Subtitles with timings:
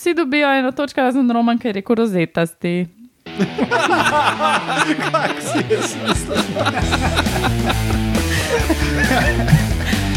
[0.00, 2.86] vsi dobijo eno točko, razen Roman, ki je rekel rozetasti.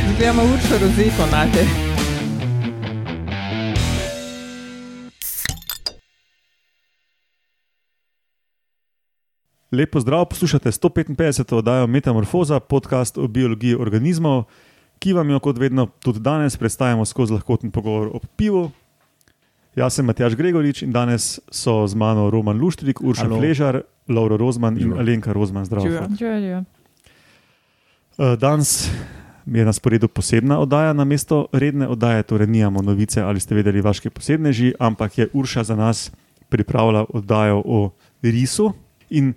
[0.07, 1.65] Dobijamo uršo rozeto na te.
[9.71, 11.55] Lepo zdrav, poslušate 155.
[11.55, 14.43] oddajo Metamorfoza, podcast o biologiji organizmov,
[14.99, 18.71] ki vam jo kot vedno tudi danes predstavljamo skozi lahkoten pogovor o pivu.
[19.75, 23.39] Jaz sem Matjaš Gregorič in danes so z mano Roman Luštrik, Urša Halo.
[23.41, 24.99] Fležar, Laura Rozman in Živijo.
[24.99, 25.65] Alenka Rozman.
[25.65, 25.85] Zdravo.
[25.85, 26.07] Živijo.
[26.19, 26.63] Želijo.
[28.17, 28.89] Eh, Danes
[29.45, 33.81] je na sporedu posebna oddaja na mesto redne oddaje, torej nijamo novice ali ste vedeli
[33.81, 36.11] vaške posebneži, ampak je Urša za nas
[36.49, 38.73] pripravila oddajo o risu.
[39.09, 39.33] In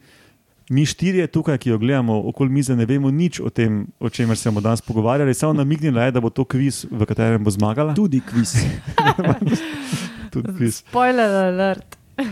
[0.70, 4.36] mi štirje tukaj, ki jo gledamo okoli mize, ne vemo nič o tem, o čemer
[4.36, 5.34] se bomo danes pogovarjali.
[5.34, 7.94] Samo namignila je, da bo to kviz, v katerem bo zmagala.
[7.94, 8.54] Tudi kviz.
[10.36, 10.82] Tudi kviz.
[10.84, 11.96] Spoiler alert.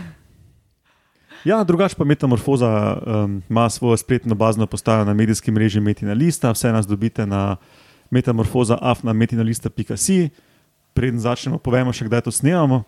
[1.45, 6.51] Ja, drugače pa Metamorfoza um, ima svojo spletno bazno postajo na medijskem mreži Metina Lista.
[6.51, 7.56] Vse nas dobite na
[8.11, 10.31] metamorfoza.afnametinalista.si.
[10.95, 12.83] Preden začnemo, povemo še, kdaj to snemamo.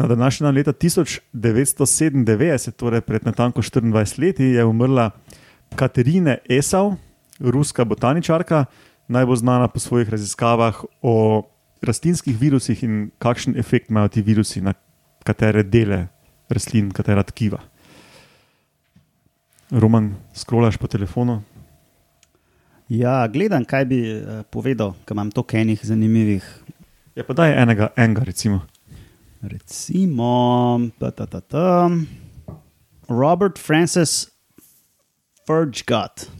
[0.00, 5.10] Na današnji dan leta 1997, torej pred natanko 24 leti, je umrla
[5.76, 6.96] Katerina Esau,
[7.40, 8.64] ruska botaničarka,
[9.08, 11.42] najbolj znana po svojih raziskavah o
[11.82, 14.74] rastlinskih virusih in kakšen efekt imajo ti virusi na
[15.24, 16.08] katere dele
[16.50, 17.60] rastlin, katera tkiva.
[19.70, 21.42] Roman, skrolaš po telefonu.
[22.88, 26.46] Ja, gledam, kaj bi uh, povedal, ker imam toliko enih zanimivih.
[27.18, 28.62] Ja, pa daj enega, enega recimo.
[29.44, 30.32] Recimo,
[30.98, 31.90] ta, ta, ta, ta.
[33.08, 34.30] Robert Francis
[35.44, 36.30] Furgott.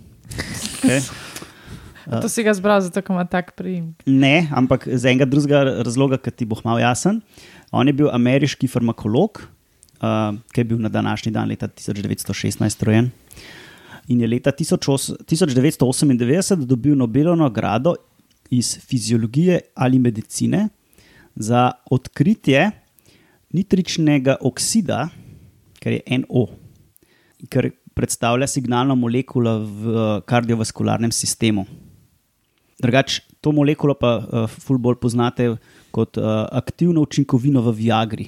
[0.81, 1.01] Okay.
[2.09, 3.93] To si ga zbral, zato ima tak prijem.
[4.07, 7.21] Ne, ampak z enega drugega razloga, ki ti bo malo jasen.
[7.73, 9.43] On je bil ameriški farmakolog,
[10.01, 13.11] uh, ki je bil na današnji dan leta 1916 rojen.
[14.09, 17.95] In je leta 18- 1998 dobil Nobelovo nagrado
[18.51, 20.69] iz fiziologije ali medicine
[21.37, 22.71] za odkritje
[23.53, 25.09] nitričnega oksida,
[25.83, 26.47] kar je NO,
[27.49, 31.67] kar predstavlja signalno molekulo v eh, kardiovaskularnem sistemu.
[32.79, 35.57] Drugač, to molekulo pa uh, ful bolj poznate
[35.91, 38.27] kot uh, aktivno učinkovino v Viagri.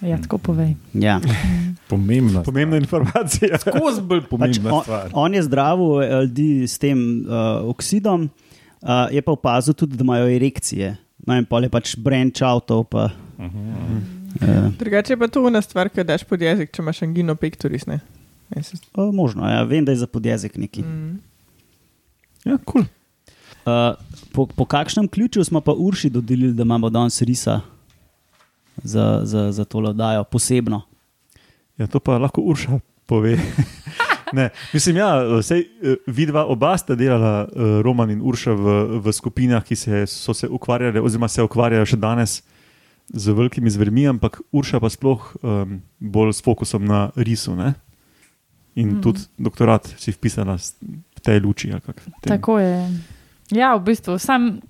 [0.00, 0.74] Ja, tako povej.
[0.94, 1.20] Ja.
[1.92, 3.58] Pomembna, Pomembna informacija.
[3.62, 5.10] Skozi bolj Pač pomembna on, stvar.
[5.12, 8.24] on je zdravil eh, ljudi s tem uh, oksidom,
[8.80, 10.96] uh, je pa opazil tudi, da imajo erekcije.
[11.22, 12.80] No, in pol je pač branch avto.
[12.82, 17.36] Pa, uh, Drugače je pa to ena stvar, ki daš pod jezik, če imaš angino
[17.36, 17.84] pectoris.
[17.86, 18.00] Ne?
[18.48, 20.82] Ne, se- uh, možno, ja, vem, da je za podjezik neki.
[20.82, 21.20] Mm.
[22.44, 22.88] Ja, cool.
[23.62, 23.94] Uh,
[24.32, 27.60] po, po kakšnem ključu smo pa Urši dodelili, da imamo danes risa
[28.82, 30.82] za, za, za to oddajo, posebno?
[31.78, 33.38] Ja, to pa lahko Urša pove.
[34.38, 35.66] ne, mislim, ja, vsej,
[36.06, 38.66] vidva oba sta delala, eh, Roman in Urša, v,
[39.04, 42.42] v skupinah, ki se, so se ukvarjale, oziroma se ukvarjajo še danes
[43.12, 47.54] z velikimi zvermi, ampak Urša pa sploh um, bolj s fokusom na risu.
[47.58, 47.74] Ne?
[48.74, 49.02] In mm.
[49.04, 51.68] tudi doktorat si vpisala s- v tej luči.
[52.24, 52.72] Tako je.
[53.52, 54.18] Ja, v bistvu.
[54.18, 54.60] Sam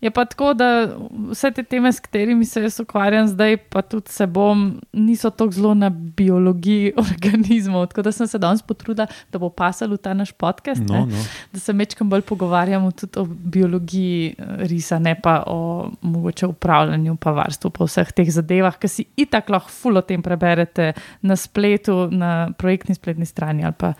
[0.00, 0.96] je pa tako, da
[1.30, 5.52] vse te teme, s katerimi se jaz ukvarjam zdaj, pa tudi se bom, niso tako
[5.52, 7.86] zelo na biologiji organizmov.
[7.86, 11.12] Tako da sem se danes potrudila, da bo pasal v ta naš podcast, No, ne,
[11.12, 11.24] no.
[11.52, 17.16] da se mečkam bolj pogovarjamo tudi o biologiji eh, risa, ne pa o mogoče upravljanju,
[17.16, 21.36] pa varstvu, pa vseh teh zadevah, ki si itak lahko ful o tem preberete na
[21.36, 23.92] spletu, na projektni spletni strani ali pa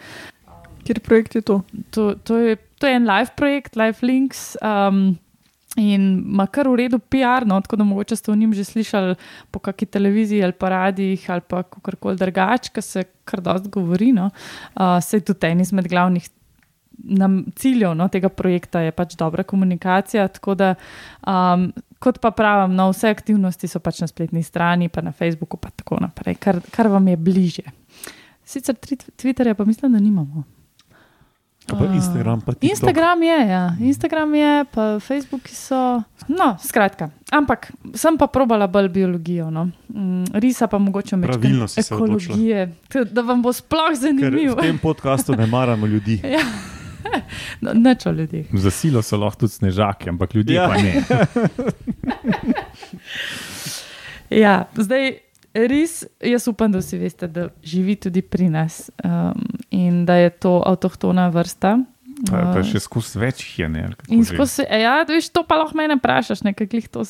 [0.91, 1.61] Kjer projekt je to?
[1.95, 4.57] to, to, je, to je en live projekt, Live Links.
[4.59, 5.19] Um,
[5.79, 9.15] In ima kar v redu PR, no, tako da mogoče ste o njim že slišali
[9.55, 14.11] po kakšni televiziji ali pa radijih ali pa kakorkoli drugače, ker se kar dost govori.
[14.13, 14.33] No.
[14.75, 16.27] Uh, se tudi en izmed glavnih
[16.99, 20.29] nam, ciljev no, tega projekta je pač dobra komunikacija.
[20.29, 20.75] Tako da,
[21.23, 21.71] um,
[22.03, 25.71] kot pa pravim, no, vse aktivnosti so pač na spletni strani, pa na Facebooku, pa
[25.71, 27.69] tako naprej, kar, kar vam je bliže.
[28.45, 30.45] Sicer Twitterja pa mislim, da nimamo.
[31.79, 32.71] Pa Instagram, pa TikTok.
[32.71, 33.77] Instagram je, ja.
[33.81, 36.03] Instagram je, pa Facebook so.
[36.29, 37.11] No, skratka.
[37.31, 39.51] Ampak sem pa probala bolj biologijo.
[39.51, 39.69] No.
[39.89, 41.31] Mm, Risa pa mogoče med
[41.77, 42.73] ekologije,
[43.11, 44.55] da vam bo sploh Ker zanimivo.
[44.55, 46.21] v tem podkastu ne maramo ljudi.
[46.37, 46.45] Ja.
[47.61, 48.47] No, Neč o ljudeh.
[48.53, 50.69] Za silo so lahko tudi snežaki, ampak ljudje ja.
[50.69, 51.03] pa ne.
[54.31, 55.19] Ja, zdaj,
[55.55, 60.31] res, jaz upam, da vsi veste, da živi tudi pri nas um, in da je
[60.31, 61.79] to avtohtona vrsta.
[62.29, 63.69] Pa, pa Uh, še skozi več je.
[63.73, 67.07] Ne, In skozi, ja, veš, to pa lahko mene vprašaš, nekaj, glih to,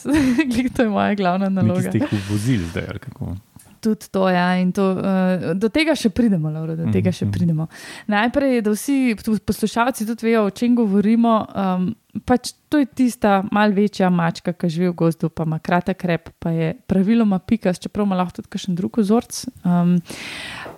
[0.47, 1.89] glih to je moja glavna naloga.
[1.89, 2.87] ste jih vozili zdaj.
[2.95, 3.35] ali kako.
[3.81, 7.33] Tudi to, ja, in to, uh, do tega še pridemo, Laura, do tega še Mhm.
[7.33, 7.69] pridemo.
[8.07, 11.47] Najprej, da vsi poslušalci tudi vejo, o čem govorimo.
[11.57, 11.95] Um,
[12.27, 16.29] pač to je tista malce večja mačka, ki živi v gozdu, pa ima kratek rep,
[16.39, 19.47] pa je praviloma pikas, čeprav ima lahko tudi kakšen drug vzorc.
[19.65, 19.97] Um,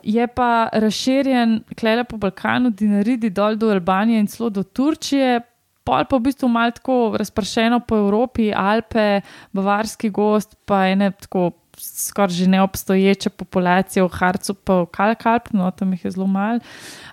[0.02, 5.40] je pa razširjen klele po Balkanu, Dinaridi dol do Albanije in celo do Turčije.
[5.82, 9.20] Pol pa v bistvu malo tako razpršeno po Evropi, Alpe,
[9.52, 15.70] Bavarski gost, pa ene tako skoraj že neobstoječe populacije v Harcu, pa v Kalkalp, no
[15.70, 16.58] tam jih je zelo malo.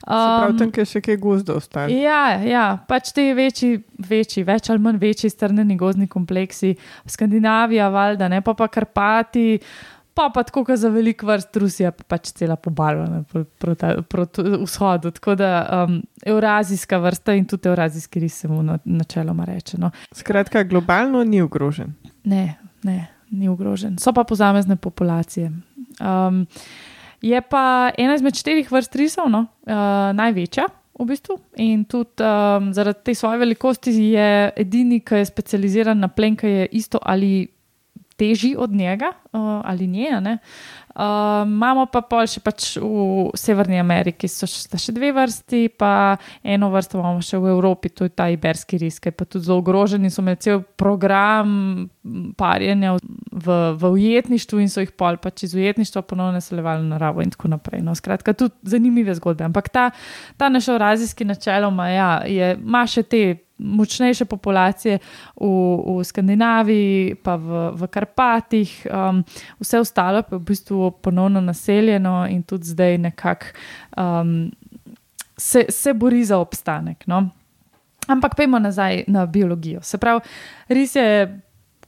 [0.06, 1.94] Prav Um, tam, kjer še kaj gozda ostane.
[2.01, 6.75] Ja, ja, pač te večji, večji, več ali manj večji strnjeni gozdni kompleksi,
[7.06, 9.59] Skandinavija, valjda, ne pa pa Karpati.
[10.13, 14.41] Pa pa tako, kot za velik vrst Rusija, pa pač cela pobarvana pro- proti proti
[14.41, 15.12] vzhodu.
[15.12, 15.51] Tako da
[15.88, 19.77] um, evrazijska vrsta in tudi evrazijski ris se mu na- načeloma reče.
[19.77, 19.91] No.
[20.12, 21.94] Skratka, globalno ni ogrožen.
[22.23, 23.97] Ne, ne, ni ogrožen.
[23.99, 25.51] So pa posamezne populacije.
[25.99, 26.45] Um,
[27.21, 30.67] je pa ena izmed štirih vrst risov, no, uh, največja.
[30.99, 31.37] V bistvu.
[31.63, 36.47] In tudi um, zaradi te svoje velikosti je edini, ki je specializiran na plen, ki
[36.47, 37.47] je isto ali
[38.19, 40.19] težji od njega uh, ali nje.
[40.21, 40.38] ne.
[40.89, 46.18] Uh, imamo pa pol še pač v Severni Ameriki, so še, še dve vrsti, pa
[46.44, 49.48] eno vrsto imamo še v Evropi, to je ta iberski ris, ki je pa tudi
[49.48, 51.88] zelo ogrožen in so imeli cel program
[52.36, 57.24] parjenja v, v ujetništvu in so jih pol pač iz ujetništva ponovno naseljevali v naravo
[57.24, 57.86] in tako naprej.
[57.86, 59.45] No, skratka, tudi zanimive zgodbe.
[59.48, 59.92] Ampak ta,
[60.42, 63.24] ta naš evrazijski načeloma ja, je, ima še te
[63.59, 65.00] močnejše populacije
[65.35, 65.47] v,
[66.00, 69.23] v Skandinaviji, pa v, v Karpatih, um,
[69.59, 73.45] vse ostalo pa je v bistvu ponovno naseljeno in tudi zdaj nekako
[73.97, 74.51] um,
[75.38, 77.07] se, se bori za obstanek.
[77.07, 77.29] No?
[78.07, 79.81] Ampak pojmo nazaj na biologijo.
[79.81, 80.19] Se pravi,
[80.67, 81.39] res je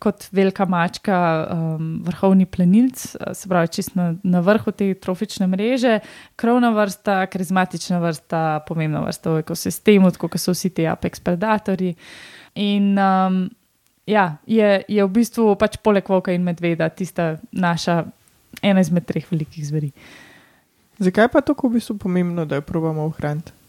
[0.02, 1.18] kot velika mačka,
[1.54, 3.04] um, vrhovni plenilc,
[3.38, 6.00] se pravi, čist na, na vrhu te trofične mreže,
[6.42, 11.94] krovna vrsta, karizmatična vrsta, pomembna vrsta v ekosistemu, tako kot so vsi ti apex predatorji.
[12.66, 13.44] In um,
[14.10, 18.02] ja, je, je v bistvu pač poleg volka in medveda tista naša
[18.66, 19.94] ena izmed treh velikih zveri.
[21.02, 23.61] Zakaj pa je tako v bistvu pomembno, da jo probamo ohraniti?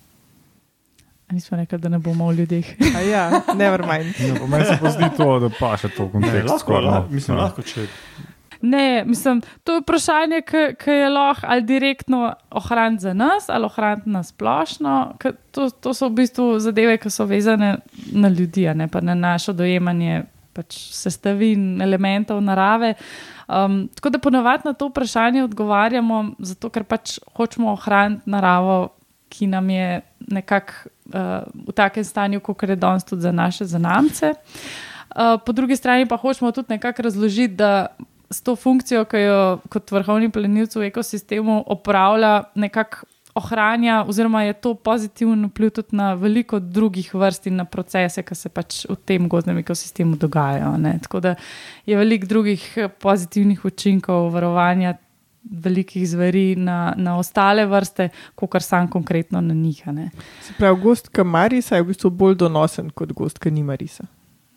[1.32, 2.66] Nismo rekli, da ne bomo v ljudeh.
[2.92, 3.24] A ja,
[3.54, 4.14] never mind.
[4.22, 6.44] No, pa meni se pa zdi to, da pa še to v Ne, kontekst.
[6.44, 6.90] lahko, skoraj, no.
[6.90, 7.42] lahko, mislim, Ja.
[7.42, 7.86] lahko, če
[8.62, 10.42] Ne, mislim, to je vprašanje,
[10.76, 12.18] ki je lahko ali direktno
[12.52, 14.92] ohraniti za nas, ali ohraniti na splošno.
[15.18, 17.78] ker To, to so v bistvu zadeve, ki so vezane
[18.12, 22.94] na ljudi, a ne pa na našo dojemanje pač sestavin, elementov narave.
[23.48, 28.92] Um, tako da ponavadi na to vprašanje odgovarjamo, zato ker pač hočemo ohraniti naravo,
[29.28, 30.72] ki nam je nekako
[31.14, 34.34] uh, v takem stanju, kot je danes tudi za naše zanamce.
[35.12, 37.86] Uh, po drugi strani pa hočemo tudi nekako razložiti, da
[38.30, 44.52] s to funkcijo, ki jo kot vrhovni plenilec v ekosistemu opravlja, nekako ohranja, oziroma je
[44.52, 48.96] to pozitiven vpliv tudi na veliko drugih vrst in na procese, ki se pač v
[49.08, 50.74] tem gozdnem ekosistemu dogajajo.
[50.76, 50.98] Ne?
[51.02, 51.34] Tako da
[51.86, 54.94] je veliko drugih eh, pozitivnih učinkov varovanja
[55.44, 59.82] velikih zveri na, na ostale vrste, kot sam konkretno na njih.
[59.88, 60.10] a ne.
[60.42, 63.74] Se pravi, gost, ki ima risa, je v bistvu bolj donosen kot gost, ki nima
[63.74, 64.04] risa.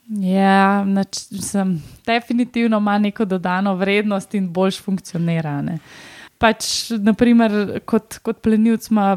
[0.10, 5.62] Ja, nač, sem, definitivno ima neko dodano vrednost in boljš funkcionira.
[5.62, 5.80] Ne.
[6.38, 9.16] Pač, naprimer, kot, kot plenilc ima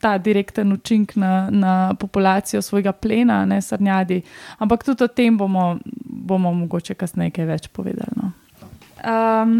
[0.00, 4.22] ta direkten učinek na, na populacijo svojega plena, ne srnjadi.
[4.58, 8.16] Ampak tudi o tem bomo, bomo mogoče kasneje kaj več povedali.
[8.16, 8.32] No.
[9.04, 9.58] Um,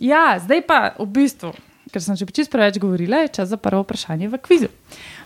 [0.00, 1.52] ja, zdaj pa v bistvu,
[1.92, 4.70] ker sem že čisto preveč govorila, je čas za prvo vprašanje v kvizu.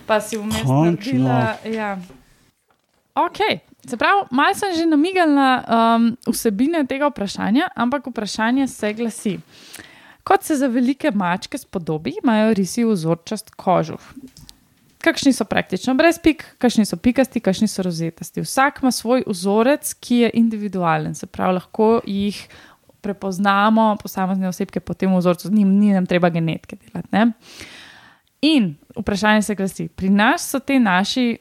[0.07, 1.57] Pa si vmes naredila.
[1.63, 1.97] Ja.
[3.13, 3.39] Ok,
[3.85, 9.37] se pravi, malo sem že namigala na um, vsebine tega vprašanja, ampak vprašanje se glasi.
[10.23, 14.01] Kot se za velike mačke spodobi, imajo risi vzorčast kožuh.
[15.03, 18.41] Kakšni so praktično brez pik, kakšni so pikasti, kakšni so rozetasti.
[18.41, 22.39] Vsak ima svoj vzorec, ki je individualen, se pravi, lahko jih
[23.03, 27.07] prepoznamo, posamezne osebke po tem vzorcu, z njim ni nam treba genetike delati.
[27.11, 27.31] Ne?
[28.41, 31.37] In vprašanje se glasi: pri nas so ti naši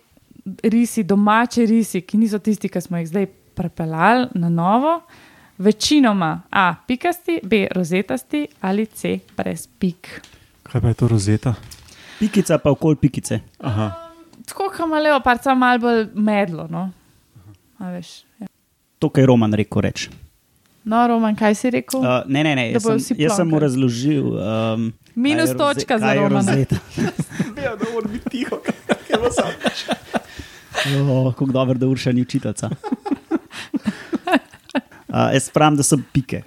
[0.62, 5.00] risi, domači risi, ki niso tisti, ki smo jih zdaj prepeljali na novo,
[5.58, 10.20] večinoma A, pikasti, B, rozetasti ali C, brez pik.
[10.62, 11.54] Kaj pa je to rozeta?
[12.18, 13.40] Pikica pa okoli pikice.
[13.58, 13.90] Aha.
[14.48, 16.66] Tako kot ima leopard, samo malo bolj medlo.
[16.70, 16.90] No,
[17.78, 18.46] veš, ja.
[18.98, 19.82] To, kar je Roman rekel.
[19.82, 20.08] Reč.
[20.84, 22.00] No Roman, kaj si rekel?
[22.00, 22.64] Uh, ne, ne, ne.
[22.72, 24.24] Jaz sem, jaz sem mu razložil.
[24.32, 26.52] Um, Minus kaj je roze- točka za kaj je Romana.
[26.52, 26.76] rozeta.
[27.62, 28.58] Ja, da mora biti tiho.
[31.00, 32.70] Oh, kako dobro, da urša ni učiteljica.
[35.08, 36.42] Uh, jaz pravim, da so pike.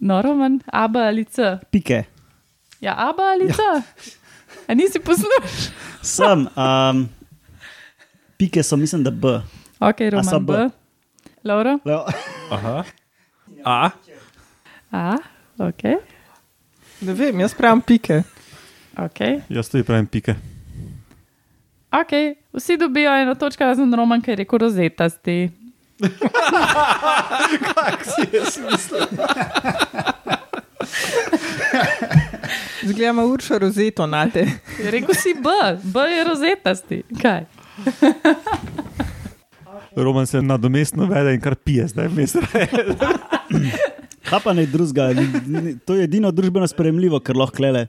[0.00, 1.58] No, Roman, aba ali c.
[1.70, 2.04] Pike.
[2.80, 3.60] Ja, aba ali c.
[4.66, 5.72] A nisi poslušal?
[6.02, 6.46] Sem.
[6.48, 7.08] Um,
[8.38, 9.28] pike so, mislim, da B.
[9.80, 10.52] Ok, A so Roman B?
[10.54, 10.68] B.
[11.44, 11.78] Laura?
[11.84, 12.04] Leo.
[12.50, 12.84] Aha.
[13.64, 13.90] A,
[14.90, 15.16] A,
[15.58, 15.82] ok.
[17.00, 18.22] Ne vem, jaz pravim pike.
[18.98, 19.20] Ok.
[19.48, 20.34] Jaz tudi pravim pike.
[21.92, 22.12] Ok,
[22.52, 25.50] vsi dobijo eno točko, razen Roman, ki je rekel rozetasti.
[32.82, 34.46] Zgledamo uršo rozeto na te.
[34.84, 35.48] Je rekel si B,
[35.82, 37.02] B je rozetasti.
[37.22, 37.44] Kaj?
[40.04, 42.36] Roman se nadomestno vede in kar pije, zdaj vmes.
[44.28, 45.10] Kaj pa ne drugega?
[45.86, 47.86] To je edino družbeno sprejemljivo, kar lahko klele.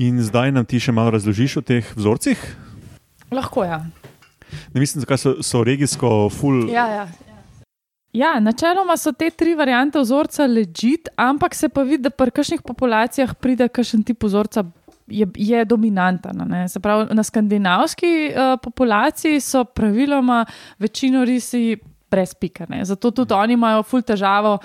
[0.00, 2.38] In zdaj nam ti še malo razložiš o teh vzorcih.
[3.34, 3.82] Lahko ja.
[4.74, 6.70] Ne mislim, zakaj so, so regijsko full.
[6.70, 7.08] Ja, ja.
[8.12, 12.62] Ja, načeloma so te tri variante vzorca ležit, ampak se pa vidi, da pri kakšnih
[12.66, 14.64] populacijah pride kakšen tip vzorca.
[15.10, 16.42] Je, je dominanten.
[16.46, 16.68] ne.
[16.68, 20.44] Se pravi, na skandinavski uh, populaciji so praviloma
[20.78, 21.78] večino risi
[22.10, 22.66] brez pika.
[22.68, 22.84] Ne.
[22.84, 24.58] Zato tudi oni imajo ful težavo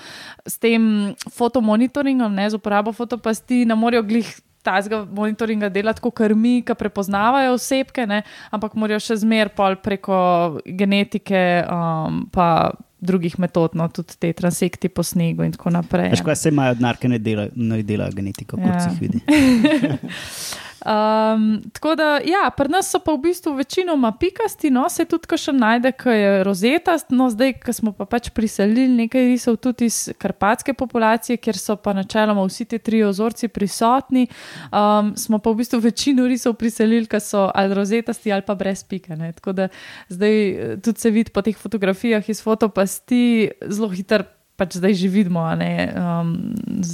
[0.45, 4.33] s tem fotomonitoringom, ne, z uporabo fotopasti, ne morejo glih.
[4.65, 10.17] Tazga monitoringa delati kot mi, ki prepoznavajo osebke, ne, ampak morajo še zmeraj pol preko
[10.65, 12.71] genetike, um, pa
[13.05, 16.11] drugih metod, no, tudi te transekti po snegu in tako naprej.
[16.11, 18.79] Veš, kaj se imajo denar, ki ne delajo ne delajo genetiko, kot Ja.
[18.79, 19.21] se jih vidi.
[20.85, 25.25] Um, tako da, ja, pri nas so pa v bistvu večinoma pikasti, no, se tudi
[25.25, 27.09] kar še najde, ki je rozetast.
[27.09, 31.77] No, zdaj, ko smo pa pač priselili nekaj risov tudi iz karpatske populacije, kjer so
[31.81, 34.27] pa načeloma vsi ti tri ozorci prisotni,
[34.69, 38.85] um, smo pa v bistvu večino risov priselili, ki so ali rozetasti ali pa brez
[38.85, 39.17] pika.
[39.17, 39.33] Ne.
[39.33, 39.69] Tako da
[40.13, 44.34] zdaj eh, tudi se vidi po teh fotografijah iz fotopasti zelo hitro.
[44.55, 46.29] Pač zdaj že vidimo, um,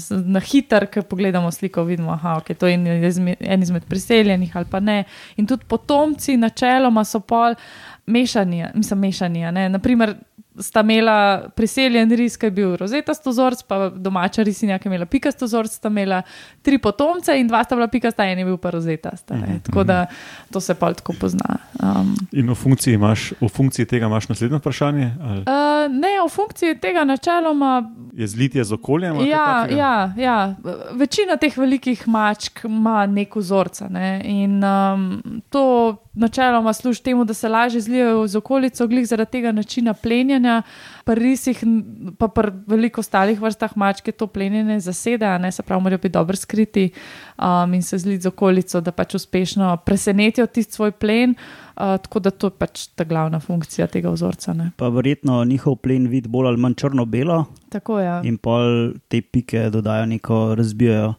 [0.10, 4.56] na hiter, ki pogledamo sliko, vidimo, da okay, to je en izmed, en izmed priseljenih
[4.58, 5.04] ali pa ne.
[5.38, 7.54] In tudi potomci, načeloma, so pol
[8.06, 9.46] mešani, mislim, mešani.
[9.70, 10.16] Naprimer,
[10.60, 15.06] sta imela priseljen ris, ki je bil rozetast vzorc, pa domača risinja, ki je imela
[15.06, 16.22] pikast vzorc, sta imela
[16.62, 19.32] tri potomce in dva sta bila pikasta, en je bil pa rozetast.
[19.32, 19.60] a ne.
[19.64, 20.06] Tako da
[20.52, 21.58] to se pol tako pozna.
[21.80, 25.12] Um, In v funkciji, imaš, v funkciji tega imaš naslednje vprašanje?
[25.22, 27.72] Ali uh, ne, v funkciji tega načeloma
[28.14, 29.24] je zlitje z okoljem?
[29.28, 30.56] Ja, ja, ja.
[30.94, 33.88] Večina teh velikih mačk ima nek vzorca.
[33.90, 34.22] Ne?
[34.26, 39.52] In um, to načeloma služi temu, da se lažje zlijejo z okolico, glih zaradi tega
[39.52, 39.94] načina
[40.42, 40.64] plenjenja.
[41.06, 41.58] Pri risih,
[42.18, 45.98] pa pri veliko ostalih vrstah mačk je to plenjenje zasede, a ne se pravi, morajo
[45.98, 46.92] biti dobro skriti
[47.38, 51.36] um, in se zliti z okolico, da pač uspešno presenetijo tisti svoj plen.
[51.76, 54.54] Uh, tako da to je pač ta glavna funkcija tega vzorca.
[54.54, 54.72] Ne?
[54.78, 58.06] Pa verjetno njihov plen vidi bolj ali manj črno-belo Tako je.
[58.06, 58.22] Ja.
[58.24, 61.14] in pol te pike dodajo neko, razbijajo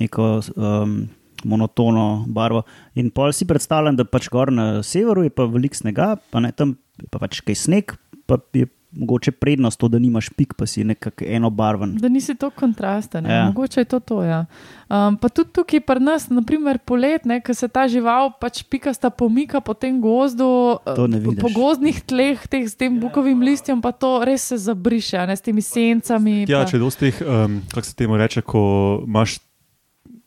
[0.00, 1.08] neko um,
[1.44, 2.62] monotono barvo.
[2.94, 6.52] In pol si predstavljam, da pač gor na severu je pa veliko snega, pa ne
[6.52, 7.94] tam je pa pač kaj sneg,
[8.26, 11.92] pa je mogoče prednost to, da nimaš pik, pa si nekako enobarven.
[12.00, 13.32] Da nisi tako kontrasten, ja.
[13.32, 13.44] Ja.
[13.46, 14.22] mogoče je to to.
[14.24, 14.46] Ja.
[14.88, 19.60] Um, pa tudi tukaj pri nas, naprimer polet, ko se ta žival pač pikasta pomika
[19.60, 24.24] po tem gozdu, To eh, po, gozdnih tleh, teh, s tem bukovim listjem, pa to
[24.24, 26.48] res se zabriše, a ne s temi sencami.
[26.48, 29.38] Ja, pa- če dosti teh, um, kako se temu reče, ko imaš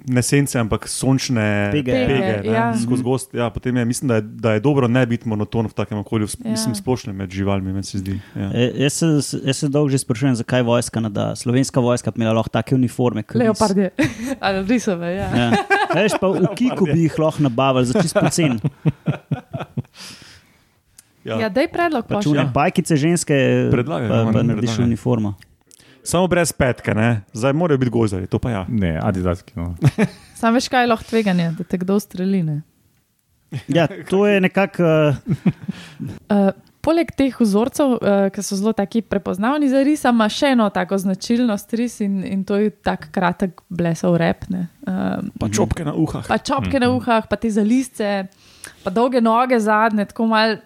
[0.04, 1.92] ne sence, ampak sončne Pege.
[1.92, 2.74] pege Pege, ne, ja.
[2.76, 3.34] skozi gost.
[3.34, 6.28] Ja, potem je, mislim, da je, da je dobro ne biti monoton v takem okolju,
[6.38, 6.52] Ja.
[6.52, 8.20] mislim, splošno med živalmi, meni se zdi.
[8.36, 8.50] Ja.
[8.52, 9.06] E, jaz se,
[9.42, 11.36] jaz se dolgo že sprašujem, zakaj vojska ne da.
[11.36, 13.24] Slovenska vojska bi imela lahko take uniforme.
[13.32, 13.90] Leopardje,
[14.40, 15.12] ali risove.
[15.12, 15.30] Ja.
[15.32, 15.52] Ja.
[15.94, 18.60] Veš, pa v Kiku bi jih lahko nabavili za čist pocen.
[21.22, 21.38] Ja.
[21.38, 22.32] Ja, daj predlog, Pač pošlji.
[22.34, 23.36] une pajkice ženske,
[23.70, 24.88] Predlagaj, pa, Roman, pa narediš predlagaj.
[24.88, 25.34] uniformo.
[26.04, 27.22] Samo brez petke, ne?
[27.34, 28.66] zdaj morajo biti gozari, to pa ja.
[28.70, 29.54] ne, adidaski.
[29.56, 29.76] No.
[30.40, 32.44] Sam veš, kaj je lahko tveganje, da te kdo streli.
[32.44, 32.62] ne?
[33.68, 34.84] Ja, to je nekako.
[34.84, 35.38] Uh,
[36.32, 36.50] Uh,
[36.82, 40.98] poleg teh vzorcev, uh, ki so zelo taki prepoznavni za ris, ima še eno tako
[40.98, 44.48] značilnost ris in, in to je tak kratek blesov rep.
[44.50, 44.66] ne.
[44.88, 46.26] Um, Pa čopke na uhah.
[46.28, 48.26] pa čopke na uhah, pa te zalizce,
[48.82, 50.58] pa dolge noge zadnje, tako mal.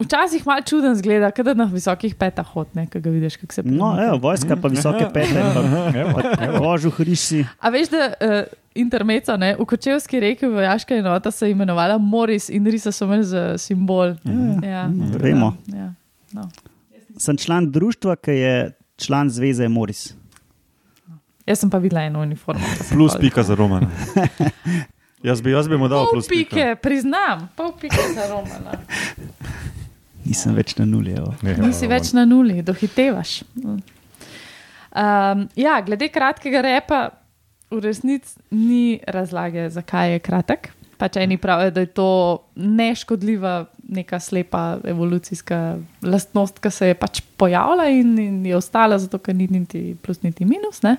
[0.00, 3.62] Včasih malo čuden zgleda, kot da na visokih petah hodne, ki ga vidiš, kako se
[3.62, 4.06] no, premika.
[4.06, 5.42] evo, vojska pa visoke pete,
[6.14, 7.44] pa kožu hriši.
[7.60, 8.38] A veš, da uh,
[8.74, 13.24] intermeco, ne, v Kočevski reki vojaška enota se je imenovala Moris in risa so imeli
[13.24, 14.14] za simbol.
[14.64, 15.52] Ja, tako da, vemo.
[15.66, 15.92] Ja,
[16.32, 16.48] no.
[17.18, 18.54] Sem član društva, ki je
[18.96, 20.14] član zveze Moris.
[21.46, 22.64] Jaz sem pa videla eno uniformo.
[22.92, 23.90] Plus pika za Romana.
[25.22, 28.78] Jaz bi, jaz bi mu dal Pol plus pike, priznam, pol pike za Romana.
[30.30, 31.14] Nisem več na nuli.
[31.18, 31.32] evo.
[31.42, 33.40] Ne, Nisi več na nuli, dohitevaš.
[34.90, 37.00] Um, ja, glede kratkega repa,
[37.70, 40.70] v resnici ni razlage, zakaj je kratek.
[41.00, 42.08] Pač eni pravijo, da je to
[42.60, 43.54] neškodljiva,
[43.88, 49.34] neka slepa evolucijska lastnost, ki se je pač pojavila in, in je ostala, zato ker
[49.34, 50.82] ni niti plus, niti minus.
[50.84, 50.98] Ne?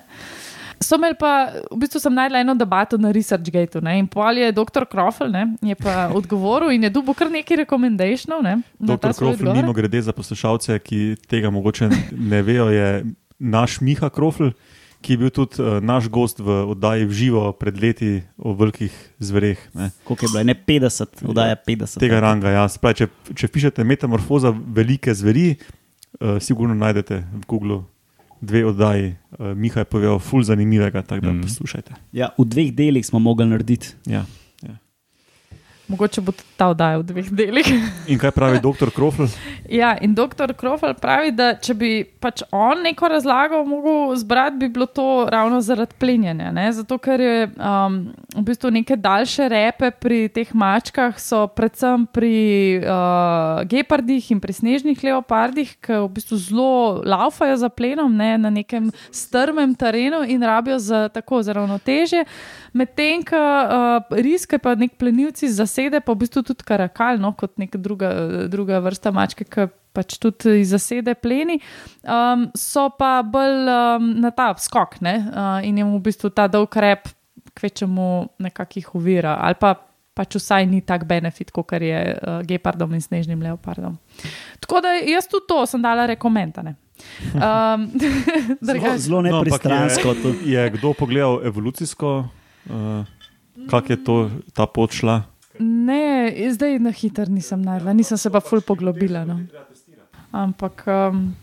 [0.81, 4.00] So imeli pa, v bistvu sem najdel eno debato na ResearchGateu ne?
[4.01, 4.88] in pol je dr.
[4.89, 5.43] Krofel ne?
[5.61, 8.41] je pa odgovoril in je dubo kar nekaj rekomendationov.
[8.41, 8.59] Ne?
[8.81, 9.55] Krofl, odgovor.
[9.55, 13.05] mimo grede za poslušalce, ki tega mogoče ne vejo, je
[13.38, 14.51] naš Miha Krofl,
[15.01, 18.93] ki je bil tudi uh, naš gost v oddaji v živo pred leti o velikih
[19.21, 19.61] zvereh.
[19.77, 19.89] Ne.
[20.05, 20.43] Koliko je bilo?
[20.50, 22.01] Ne 50, oddaja 50.
[22.01, 22.65] Tega ranga, ja.
[22.69, 27.81] Se Pravi, če, če pišete metamorfoza velike zveri, uh, sigurno najdete v Googlu
[28.41, 29.15] dve oddaji.
[29.31, 31.41] Uh, Miha je povedal, ful zanimivega, tako da mm.
[31.41, 31.93] poslušajte.
[32.12, 33.95] Ja, v dveh delih smo mogli narediti.
[34.05, 34.25] Ja.
[35.91, 37.67] Mogoče bo ta oddaja v dveh delih.
[38.07, 39.27] In kaj pravi doktor Krofl?
[39.71, 40.53] ja, in dr.
[40.57, 45.62] Krofel pravi, da če bi pač on neko razlago mogel zbrati, bi bilo to ravno
[45.63, 46.51] zaradi plenjenja.
[46.51, 46.67] Ne?
[46.75, 47.98] Zato, ker je um,
[48.36, 52.33] v bistvu neke daljše repe pri teh mačkah, so predvsem pri
[52.83, 56.74] uh, gepardih in pri snežnih leopardih, ki v bistvu zelo
[57.07, 58.33] laufajo za plenom ne?
[58.41, 62.25] na nekem strmem terenu in rabijo za tako za ravnotežje.
[62.74, 65.50] Medtem, ko uh, riske pa nek plenilci
[65.81, 68.11] zasede, pa v bistvu tudi karakal, no, kot neka druga,
[68.47, 71.59] druga vrsta mačke, ki pač tudi iz zasede pleni,
[72.05, 76.47] um, so pa bolj um, na ta skok ne, uh, in jim v bistvu ta
[76.47, 77.09] dolg rep
[77.57, 79.75] kvečemu nekakih ovira ali pa.
[80.11, 83.95] Pač vsaj ni tak benefit, kot je uh, gepardom in snežnim leopardom.
[84.59, 86.75] Tako da jaz tudi to sem dala rekomendane.
[87.31, 87.88] Um,
[88.67, 90.13] Zelo, zelo No, nepristransko.
[90.19, 93.07] to- je, je kdo pogledal evolucijsko, uh,
[93.71, 95.30] kako je to, ta pot šla?
[95.60, 99.25] Ne, zdaj na hiter nisem najdela, nisem se pa ful poglobila.
[99.25, 99.39] No.
[100.31, 101.34] Ampak, um,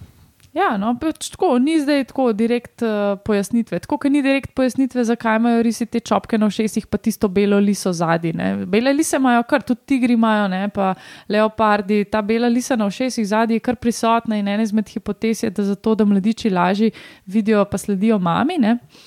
[0.57, 3.81] ja, no, pač tako, ni zdaj tako direkt uh, pojasnitve.
[3.85, 7.59] Tako, ker ni direkt pojasnitve, zakaj imajo risi te čopke na všesih, pa tisto belo
[7.63, 8.33] liso zadnji.
[8.71, 10.95] Bele lise imajo kar, tudi tigri imajo, ne, pa
[11.29, 12.03] leopardi.
[12.11, 15.69] Ta bela lisa na všesih zadnji je kar prisotna in ena izmed hipotez je, da
[15.69, 16.91] zato, da mladiči lažje
[17.27, 18.59] vidijo, pa sledijo mami,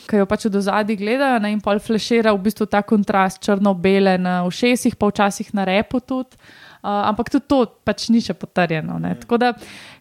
[0.08, 4.18] ki jo pač do zadnji gledajo ne, in pol flešira v bistvu ta kontrast črno-bele
[4.22, 6.38] na všesih, pa včasih na repu tudi.
[6.82, 8.98] Uh, ampak tudi to pač ni še potrjeno.
[8.98, 9.14] Ne.
[9.22, 9.52] Tako da,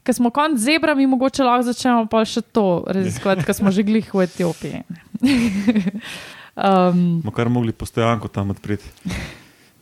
[0.01, 4.09] ker smo konc zebrami, mogoče lahko začnemo pa še to raziskovati, ker smo že glih
[4.09, 4.81] v Etiopiji.
[6.57, 8.89] um, Mo kar mogli postojanko tam odpreti.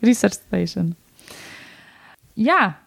[0.02, 0.96] Research Station.
[2.34, 2.82] Ja,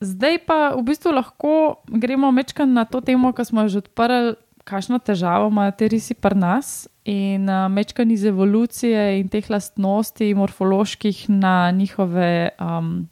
[0.00, 4.34] zdaj pa v bistvu lahko gremo mečkam na to temo, ki smo jo že odprli,
[4.64, 6.88] kakšno težavo imajo te risi pri nas.
[7.04, 13.11] In uh, mečkam iz evolucije in teh lastnosti, morfoloških, na njihove um,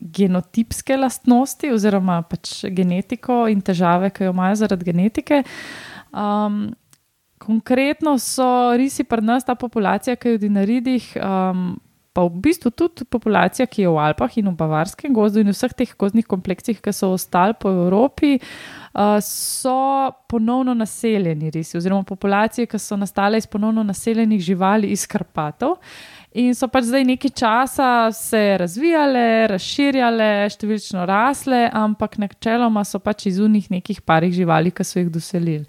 [0.00, 5.42] genotipske lastnosti, oziroma pač genetiko in težave, ki jo imajo zaradi genetike.
[6.10, 6.70] Um,
[7.40, 11.70] konkretno so risi pri nas, ta populacija, ki je v Dinaridih, um,
[12.12, 15.72] pa v bistvu tudi populacija, ki je v Alpah in v Bavarskem gozdu in vseh
[15.76, 22.66] teh gozdnih kompleksih, ki so ostali po Evropi, uh, so ponovno naseljeni risi, oziroma populacije,
[22.66, 25.78] ki so nastale iz ponovno naseljenih živali iz Karpatov.
[26.38, 33.26] In so pač zdaj nekaj časa se razvijale, razširjale, številčno rasle, ampak načeloma so pač
[33.32, 35.66] iz unih nekih parih živali, ki so jih doselili.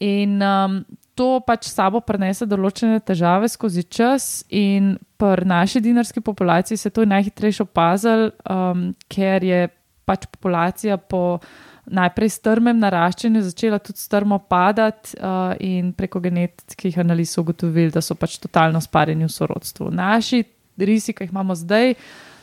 [0.00, 0.78] In um,
[1.12, 7.04] to pač sabo prenese določene težave skozi čas, in pri naši dinarski populaciji se to
[7.04, 9.68] je najhitrejše opazilo, um, ker je
[10.08, 11.40] pač populacija po
[11.86, 18.02] najprej strmem naraščanju začela tudi strmo padati, uh, in preko genetskih analiz so ugotovili, da
[18.02, 19.90] so pač totalno sparjeni v sorodstvu.
[19.94, 20.44] Naši
[20.78, 21.94] risi, ki jih imamo zdaj,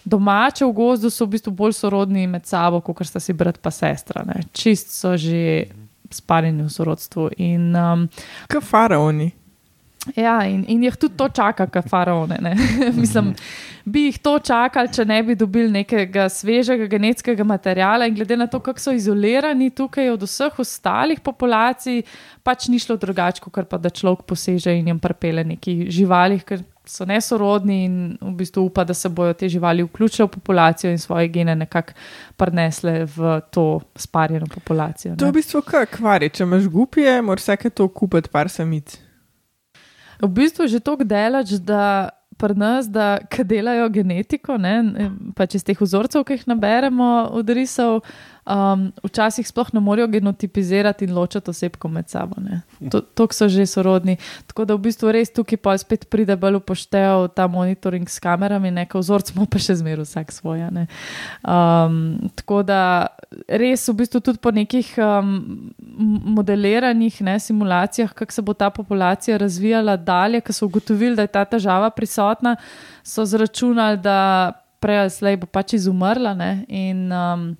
[0.05, 3.73] domače v gozdu, so v bistvu bolj sorodni med sabo, kot sta si brat pa
[3.73, 4.25] sestra.
[4.25, 4.43] Ne.
[4.53, 5.67] Čist so že
[6.11, 7.29] sparjeni v sorodstvu.
[7.37, 8.07] In, um,
[8.51, 9.31] Kot faraoni.
[10.15, 12.39] Ja, in, in jih tudi to čaka, kot faraone.
[12.41, 12.55] ne.
[13.01, 13.35] Mislim,
[13.85, 18.07] bi jih to čakali, če ne bi dobili nekega svežega genetskega materiala.
[18.09, 22.01] In glede na to, kako so izolirani tukaj od vseh ostalih populacij,
[22.43, 26.65] pač ni šlo drugače, kot pa da človek poseže in jim prepele neki živali, ker
[26.89, 30.97] so nesorodni in v bistvu upa, da se bodo te živali vključile v populacijo in
[30.97, 31.93] svoje gene nekako
[32.41, 35.13] prenesle v to sparjeno populacijo.
[35.15, 35.37] To je v ne.
[35.37, 36.33] bistvu kot kvari.
[36.33, 38.97] Če imaš gupije, moraš vsake to kupiti par samic.
[40.21, 45.77] V bistvu že tako delač, da pri nas, da delajo genetiko, ne, pač iz teh
[45.77, 48.01] vzorcev, ki jih naberemo od risov,
[48.45, 52.35] um, včasih sploh ne morejo genotipizirati in ločiti osebko med sabo.
[53.15, 54.17] To so že sorodni.
[54.47, 58.71] Tako da v bistvu res tukaj pa spet pride bolj upoštev ta monitoring s kamerami,
[58.71, 60.69] nekaj vzorc smo pa še zmeraj vsak svoja.
[60.71, 63.07] Um, tako da
[63.47, 65.71] res v bistvu tudi po nekih um,
[66.35, 71.33] modeliranih ne, simulacijah, kako se bo ta populacija razvijala dalje, ko so ugotovili, da je
[71.33, 72.55] ta težava prisotna,
[73.03, 74.51] so zračunali, da
[74.81, 76.33] prej ali slej bo pač izumrla.
[76.33, 77.51] Ne, in, um,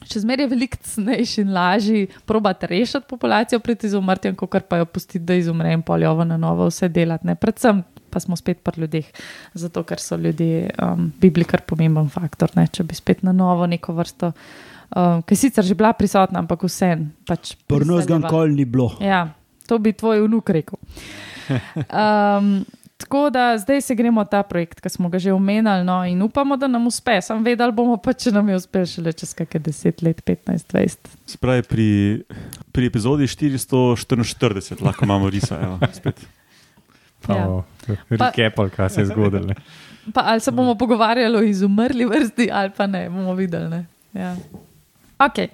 [0.00, 4.86] Še zmeraj je veliko cenejši in lažji probati rešiti populacijo pred izumrtjem, kot pa jo
[4.88, 7.28] pustiti, da izumre in poljovo na novo vse delati.
[7.28, 7.36] Ne.
[7.36, 9.06] Predvsem pa smo spet pri ljudeh,
[9.54, 12.50] zato ker so ljudje, um, bibli kar pomemben faktor.
[12.56, 12.66] Ne.
[12.72, 14.32] Če bi spet na novo neko vrsto,
[14.96, 17.10] um, ki sicer že bila prisotna, ampak vsem.
[17.28, 18.94] Pač Prvo zgolj nikoli ni bilo.
[19.04, 19.26] Ja,
[19.68, 20.80] to bi tvoj vnuk rekel.
[21.50, 22.60] Um,
[23.00, 26.56] Tako da zdaj se gremo ta projekt, ki smo ga že omenjali, no, in upamo,
[26.56, 27.16] da nam uspe.
[27.24, 31.14] Sam vedel bomo pa, če nam je uspel šele čez kakšne 10 let, 15, 20.
[31.32, 31.86] Spravi pri,
[32.76, 36.20] pri epizodi 444, lahko imamo risa, evo, spet.
[37.28, 37.46] Ja.
[38.10, 39.56] Rekepal, kaj se je zgodilo.
[40.14, 43.80] Pa ali se bomo pogovarjali o izumrli vrsti, ali pa ne, bomo videli.
[44.12, 44.36] Ja.
[45.20, 45.48] Ok.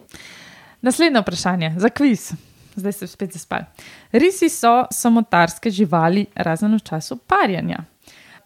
[0.82, 2.32] Naslednje vprašanje za kviz
[2.76, 3.64] zdaj se spet zaspal.
[4.12, 7.84] Risi so samotarske živali, razen v času parjanja.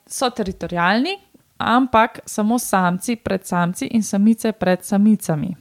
[0.06, 1.16] So teritorijalni,
[1.58, 5.56] ampak samo samci pred samci in samice pred samicami.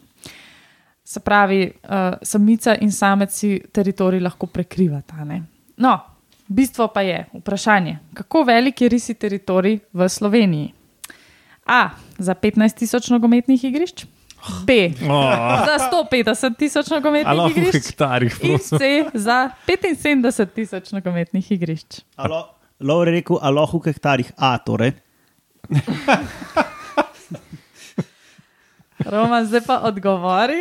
[1.04, 5.24] Se pravi, uh, samica in samec si teritorij lahko prekrivata.
[5.26, 5.44] Ne?
[5.78, 6.00] No,
[6.48, 10.74] bistvo pa je vprašanje, kako velik je risi teritorij v Sloveniji?
[11.66, 11.90] A.
[12.18, 14.06] Za 15 tisoč nogometnih igrišč.
[14.66, 15.66] B oh.
[15.66, 17.76] za 150 tisoč nogometnih igrišč.
[17.76, 22.02] Hektarih, in C za 75 tisoč nogometnih igrišč.
[22.80, 24.96] Lov je rekel, aloh v hektarih A, torej.
[29.06, 30.60] Roman, zdaj pa odgovori.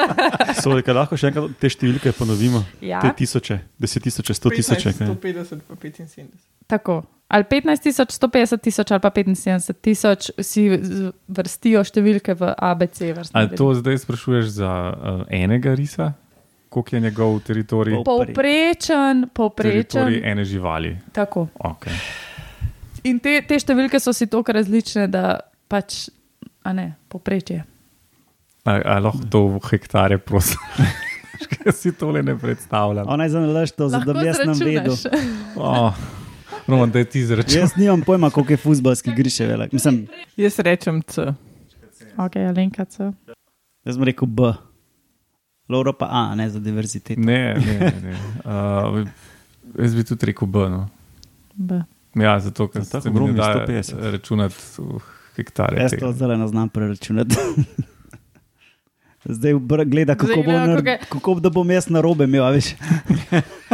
[0.62, 2.62] Soli, lahko še enkrat te številke ponovimo?
[2.84, 3.02] Ja.
[3.02, 4.94] Te tisoče, deset tisoče, sto tisoče.
[4.94, 6.30] 150 pa 75.
[6.70, 7.02] Tako.
[7.34, 10.68] Ali 15 tisoč, 150 tisoč ali pa 75 tisoč, si
[11.26, 13.10] vrstijo številke v ABC.
[13.34, 16.12] Ali to zdaj sprašuješ za uh, enega risa?
[16.70, 17.98] Koliko je njegov teritorij?
[18.06, 19.82] Povprečen, povprečen.
[19.90, 20.94] Teritorij ene živali.
[21.14, 21.48] Tako.
[21.58, 21.98] Okay.
[23.10, 26.06] In te, te številke so si tako različne, da pač
[26.64, 27.64] a ne, poprečje.
[28.64, 30.60] Ali lahko to v hektare, prosim?
[31.52, 33.08] Kaj si tole ne predstavljam?
[33.10, 34.94] Ona je za nalaž to, da bi jaz nam vedel.
[35.60, 35.92] Oh,
[36.66, 37.60] Roman, da je ti zračun.
[37.60, 39.72] Jaz nimam pojma, koliko je futbalski griše velik.
[39.72, 41.34] Mislim, jaz rečem C.
[42.16, 43.12] Ok, Alenka C.
[43.84, 44.52] Jaz sem rekel B.
[45.68, 47.20] Laura pa A, ne za diverziteto.
[47.20, 48.16] Ne, ne, ne.
[48.44, 49.08] Uh,
[49.78, 50.68] jaz bi tudi rekel B.
[50.68, 50.88] No.
[51.54, 51.82] B.
[52.14, 53.66] Ja, zato ker se mi da
[54.10, 54.54] računati.
[54.78, 55.02] Uh,
[55.36, 55.82] hektare.
[55.82, 57.36] Jaz to zdaj ne znam preračunati.
[59.24, 59.52] Zdaj
[59.86, 62.44] gleda, kako, zdaj, bo, nar, kako da bom jaz na robe imel.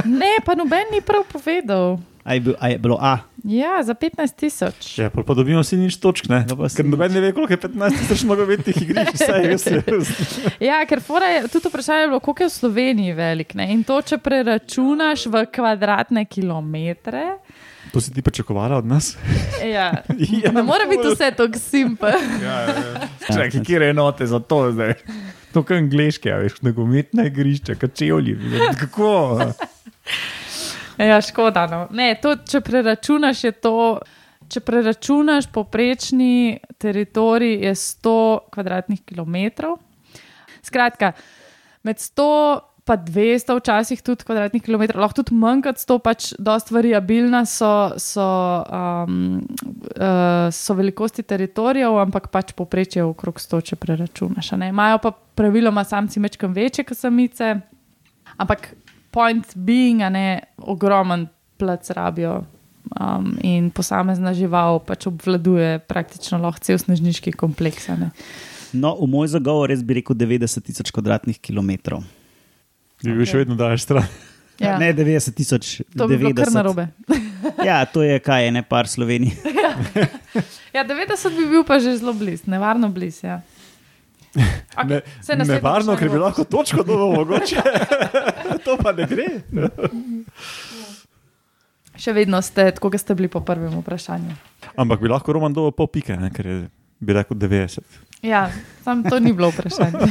[0.05, 1.99] ne, pa noben ni prav povedal.
[2.25, 3.19] A je, bil, a je bilo A?
[3.45, 4.99] Ja, za 15 tisoč.
[4.99, 6.45] Ja, pa, dobimo vsi nič točk, ne?
[6.45, 9.25] No, ker noben ne ve, koliko je 15 tisoč nogometnih igrišč.
[10.69, 13.57] ja, ker je tudi vprašanje, bilo, koliko je v Sloveniji velik.
[13.57, 13.71] Ne?
[13.73, 17.41] In to, če preračunaš v kvadratne kilometre.
[17.93, 19.17] To si ti pričakovala od nas?
[19.61, 19.93] Ja.
[20.45, 22.17] ja, ne more biti vse tako simpel.
[22.45, 23.09] ja, ja, ja.
[23.27, 24.95] Čakaj, kje je enote za to zdaj?
[25.53, 28.39] To je angliške, veš, nogometne igrišče, kačevlji.
[28.81, 29.13] Kako?
[31.05, 31.67] Ja, škoda.
[31.71, 31.85] No.
[31.97, 33.77] Ne, to, če preračunaš, je to.
[34.51, 38.15] Če preračunaš, poprečni teritorij je 100
[38.51, 39.77] km2.
[40.67, 41.13] Skratka,
[41.87, 42.27] med 100
[42.91, 47.95] pa 200, včasih tudi kvadratnih km, lahko tudi manj kot 100, pač dosta variabilna so,
[48.03, 48.27] so,
[48.67, 49.39] um,
[49.95, 54.51] uh, so velikosti teritorijev, ampak pač poprečje okrog 100, če preračunaš.
[54.67, 57.53] Imajo pa praviloma samci mečkam večje kot samice,
[58.35, 58.73] ampak
[59.11, 61.29] point being, ne ogromen
[61.61, 62.45] plac rabijo.
[62.91, 67.87] Um, in posamezna žival pač obvladuje praktično lahko cel snežniški kompleks.
[68.73, 72.03] No, v moj zagovor res bi rekel 90 tisoč kvadratnih kilometrov.
[73.05, 73.31] Bi bil okay.
[73.31, 74.09] še vedno daš stran.
[74.61, 74.75] Ja.
[74.77, 75.69] Ne, 90 tisoč.
[75.97, 76.89] To bi bilo kar narobe.
[77.69, 79.39] ja, to je kaj, ne par Sloveniji.
[80.77, 83.25] ja, 90 bi bil pa že zelo blizu, nevarno blizu.
[83.25, 83.41] Ja.
[84.31, 85.01] Okay,
[85.37, 87.63] ne, nevarno, ker bi lahko točko dobro mogoče.
[88.65, 89.27] to pa ne gre.
[91.99, 94.37] Še vedno ste, tako kot ste bili po prvem vprašanju.
[94.79, 96.61] Ampak bi lahko Roman dobil pol pike, ne, ker je
[97.01, 97.81] bi rekel 90.
[98.23, 98.51] Ja,
[98.85, 99.99] sam to ni bilo vprašanje.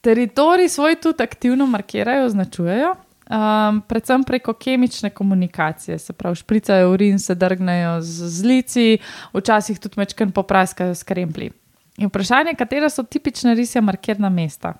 [0.00, 7.18] Teritorij svoj tudi aktivno markirajo, označujejo, um, predvsem preko kemične komunikacije, se pravi, špricajo urin,
[7.18, 8.98] se drgnejo z, z lici,
[9.34, 11.50] včasih tudi mečken popraskajo s kremplji.
[11.98, 14.74] In vprašanje, katera so tipična risja markirna mesta?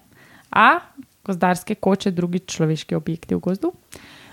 [0.51, 0.79] A.
[1.25, 3.73] Gozdarske koče, drugi človeški objekti v gozdu,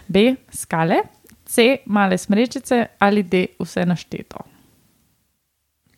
[0.07, 0.35] B.
[0.53, 1.01] Skale,
[1.45, 1.77] C.
[1.85, 3.45] Male smrečice ali D.
[3.59, 4.45] Vse našteto.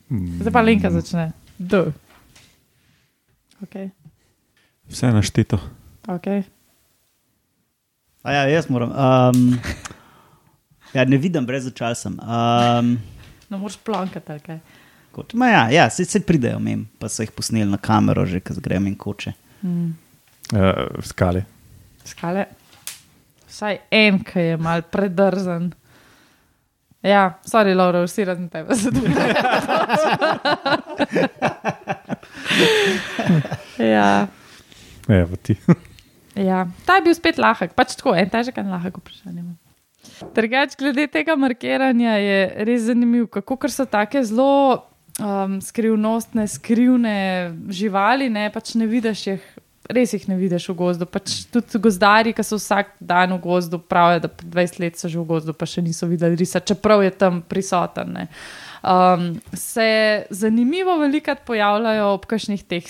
[0.10, 1.32] Zdaj pa Lenka začne.
[1.60, 1.84] D.
[3.62, 3.89] Okay.
[4.88, 5.60] Vse našteto.
[6.08, 6.43] Okay.
[8.23, 8.91] A ja, jaz moram.
[8.91, 9.60] Um,
[10.93, 12.15] ja, ne vidim, brez očal sem.
[12.19, 12.97] Um,
[13.50, 14.60] No, moraš plankati, ali kaj.
[15.18, 18.42] Kot, ma ja, ja se, se pridejo mem, pa so jih posneli na kamero, že
[18.46, 19.34] ko zgrem in koče.
[19.64, 19.90] Hmm.
[20.54, 21.44] Uh, skale.
[22.08, 22.46] Skale.
[23.50, 25.72] Vsaj en, ki je mal predrzen.
[27.06, 28.90] Ja, sorry, Laura, vsi razen tebe se
[33.94, 34.28] ja,
[35.08, 35.56] Evo ti.
[36.36, 39.44] ja, ta je bil spet lahek, pač tako, en težek in lahek vprašanje.
[40.36, 44.84] Drugač, glede tega markiranja je res zanimivo, kako ker so take zelo
[45.20, 47.16] um, skrivnostne, skrivne
[47.70, 49.48] živali, ne, pač ne vidiš jih,
[49.94, 51.08] res jih ne vidiš v gozdu.
[51.10, 55.10] Pač tudi gozdari, ki so vsak dan v gozdu, pravijo, da po 20 let so
[55.10, 58.14] že v gozdu, pa še niso videli risa, čeprav je tam prisoten.
[58.14, 58.28] Ne.
[58.86, 62.86] Um, se zanimivo velikrat pojavljajo ob kakšnih teh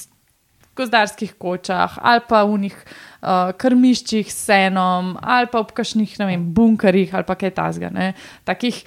[0.77, 6.29] gozdarskih kočah ali pa v njih uh, krmiščih s senom ali pa ob kakšnih ne
[6.29, 7.89] vem, bunkerjih ali pa kaj tasga.
[7.89, 8.13] ne.
[8.45, 8.83] Takih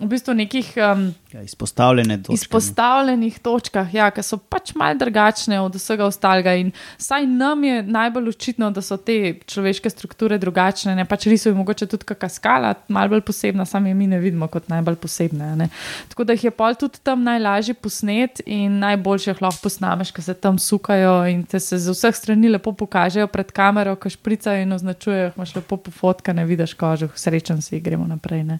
[0.00, 2.32] v bistvu nekih um, Ja, izpostavljene točke.
[2.32, 2.34] ne.
[2.34, 6.54] izpostavljenih točkah, ja, ki so pač malo drugačne od vsega ostalega.
[6.56, 10.94] In saj nam je najbolj očitno, da so te človeške strukture drugačne.
[10.96, 11.04] Ne?
[11.04, 14.70] Pač riso je mogoče tudi kakšna skala, malo bolj posebna, sami mi ne vidimo kot
[14.72, 15.50] najbolj posebne.
[15.56, 15.68] Ne?
[16.08, 20.24] Tako da jih je pol tudi tam najlažje posnet in najboljše jih lahko posnameš, ker
[20.24, 24.64] se tam sukajo in te se z vseh strani lepo pokažejo pred kamero, ko špricajo
[24.64, 28.44] in označujejo, imaš lepo pofotkane, vidiš kožo, srečen si, gremo naprej.
[28.48, 28.58] Ne?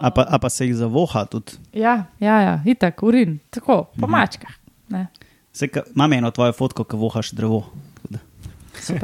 [0.00, 1.58] A pa, a pa se jih zavoha tudi.
[1.72, 4.54] Ja, ja, ja, itak, urin, tako, po mačkah.
[4.88, 5.06] Ne.
[5.52, 7.64] Se, ka, imam eno tvojo fotko, ki vohaš drevo.
[8.10, 8.18] Da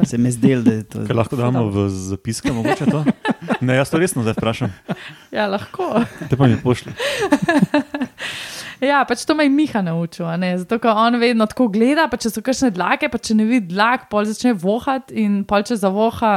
[0.05, 1.03] Se mi zdel, da je to.
[1.07, 3.03] Kaj lahko damo v zapiske, mogoče to?
[3.61, 4.73] Ne, jaz to resno zdaj vprašam.
[5.31, 6.03] Ja, lahko.
[6.29, 6.93] Te pa mi pošli.
[8.81, 10.55] Ja, pač to me je Miha naučil, a ne?
[10.57, 13.75] zato ker on vedno tako gleda, pa če so kakšne dlake, pa če ne vidi
[13.75, 16.31] dlak, pol začne vohati in pol če zavoha.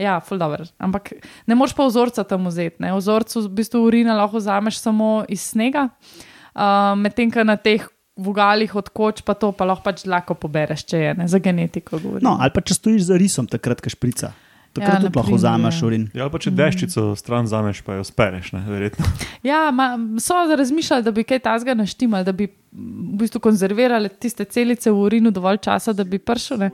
[0.00, 0.64] Ja, ful dobro.
[0.80, 1.12] Ampak
[1.46, 2.80] ne moreš pa vzorca tam vzeti.
[2.80, 2.94] Ne?
[2.96, 7.84] Vzorcu v bistvu urina lahko vzameš samo iz snega, uh, medtem ko na teh
[8.20, 11.98] vogalih od koč pa to pa lahko pač dlako pobereš, če je ne, za genetiko
[11.98, 12.24] govorim.
[12.24, 14.32] No, ali pa če stojiš za risom, takrat, ko šprica.
[14.70, 15.86] Takrat Ja, tudi lahko vzameš ja.
[15.88, 16.02] urin.
[16.14, 19.08] Ja, ali pa če deščico stran zameš, pa jo spereš, ne, verjetno.
[19.42, 24.46] Ja, ma, so razmišljali, da bi kaj tasga naštimali, da bi v bistvu konzervirali tiste
[24.46, 26.70] celice v urinu dovolj časa, da bi pršile.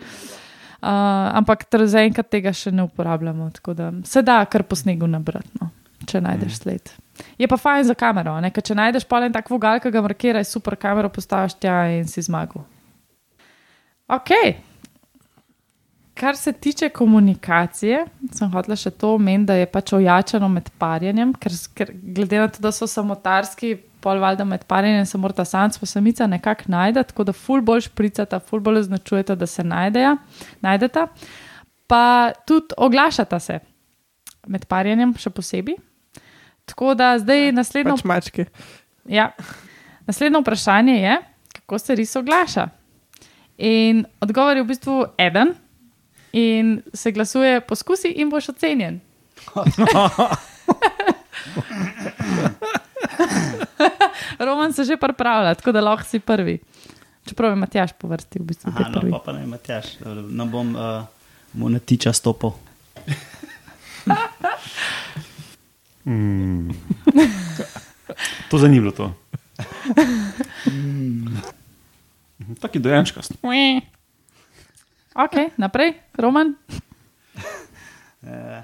[0.86, 3.50] Uh, ampak zaenkrat tega še ne uporabljamo.
[3.50, 5.70] tako da Se da kar po snegu nabrati, no,
[6.06, 6.92] če najdeš sled.
[7.38, 8.52] Je pa fajn za kamero, ne?
[8.54, 11.80] ker če najdeš pa en tak vogal, ki ga markira, je super kamero postaviš tja
[11.96, 12.62] in si zmagal.
[14.06, 14.30] Ok.
[16.14, 21.34] Kar se tiče komunikacije, sem hotela še to omeniti, da je pač ojačano med parjenjem,
[21.34, 23.74] ker, ker glede na to, da so samotarski,
[24.06, 27.80] pol valjda med parjenjem se morata samc pa samica nekako najti, tako da ful bolj
[27.88, 30.16] špricata, ful bolj označujeta, da se najdeja,
[30.62, 31.08] najdeta.
[31.90, 33.58] Pa tudi oglašata se
[34.46, 35.74] med parjenjem, še posebej.
[36.70, 38.46] Tako da zdaj naslednjo Pač mačke.
[39.10, 39.32] Ja.
[40.06, 41.18] Naslednje vprašanje je,
[41.58, 42.68] kako se ris oglaša.
[43.58, 45.54] In odgovor je v bistvu eden,
[46.32, 49.00] in se glasuje, poskusi in boš ocenjen.
[54.38, 56.58] Roman se že pripravlja, tako da lahko si prvi.
[57.26, 59.98] Čeprav je Matjaš po vrsti, v bistvu Aha, no, pa, pa ne, Matjaš,
[60.30, 61.02] no bom uh,
[61.54, 62.50] mu na tiča stopil.
[66.06, 66.70] Mm.
[68.50, 69.14] To za ni bilo to.
[72.60, 73.32] Taki dojenčkast.
[75.16, 76.54] Ok, naprej, Roman.
[78.22, 78.60] Uh,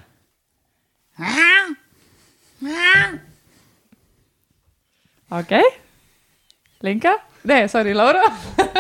[5.32, 5.52] Ok,
[6.82, 7.14] Lenka,
[7.44, 8.20] ne, sorry, Laura.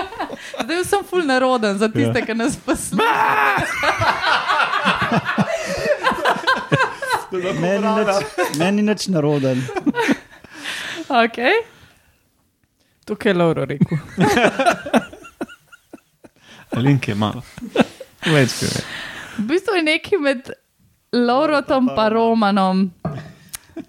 [0.62, 2.26] Zdaj sem full naroden za tiste, ja.
[2.26, 3.08] ki nas poslušajo.
[7.60, 8.10] meni, nič,
[8.58, 9.62] meni nič naroden.
[11.12, 11.52] Okay.
[13.04, 13.98] Tukaj je Lauro rekel.
[16.76, 17.42] Link je malo.
[18.24, 18.84] Več kot je.
[19.36, 20.48] V bistvu je nekaj med
[21.12, 22.90] Laurotom in Romanom.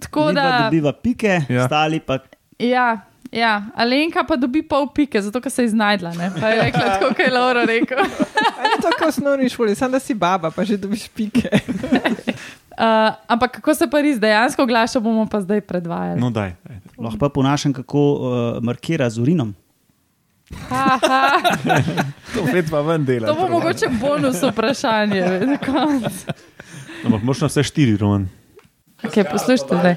[0.04, 1.68] Tako Midva da, dobiva pike, ja.
[1.68, 2.20] stali pa
[2.60, 6.14] ja, ja, Alenka pa dobi pol pike, zato ker se je znajdla.
[6.18, 6.32] Ne?
[6.40, 8.04] Pa je rekla, tako kot je Lauro rekel.
[8.64, 11.50] Ali to, kot v osnovni šoli, samo da si baba, pa že dobiš pike.
[11.50, 16.22] Uh, ampak kako se pa res dejansko oglaša, bomo pa zdaj predvajali.
[16.22, 16.56] No, daj.
[16.64, 16.80] daj.
[16.98, 19.56] lahko pa ponašam, kako uh, markira z urinom.
[20.70, 21.22] Ha, ha.
[22.34, 23.28] To pa ven dela.
[23.28, 25.22] To bo mogoče bonus vprašanje.
[25.46, 26.34] na koncu.
[27.06, 28.28] Ampak moraš na vse štiri, Roman.
[29.04, 29.96] Okay, poslušajte zdaj.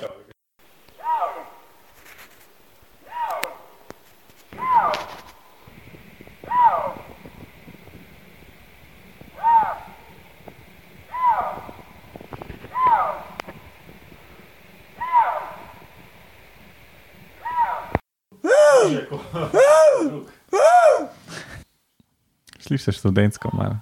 [22.60, 23.78] Slišiš študentsko malo.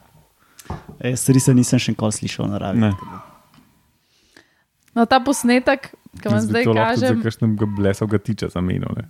[1.04, 2.80] Jaz res nisem še nikoli slišal na radiju.
[2.80, 2.92] Ne.
[4.94, 5.90] No, ta posnetek,
[6.20, 8.88] ki vam zdaj tudi kažem, Za kakšnem blesov ga tiče zamenil.
[8.96, 9.08] ne.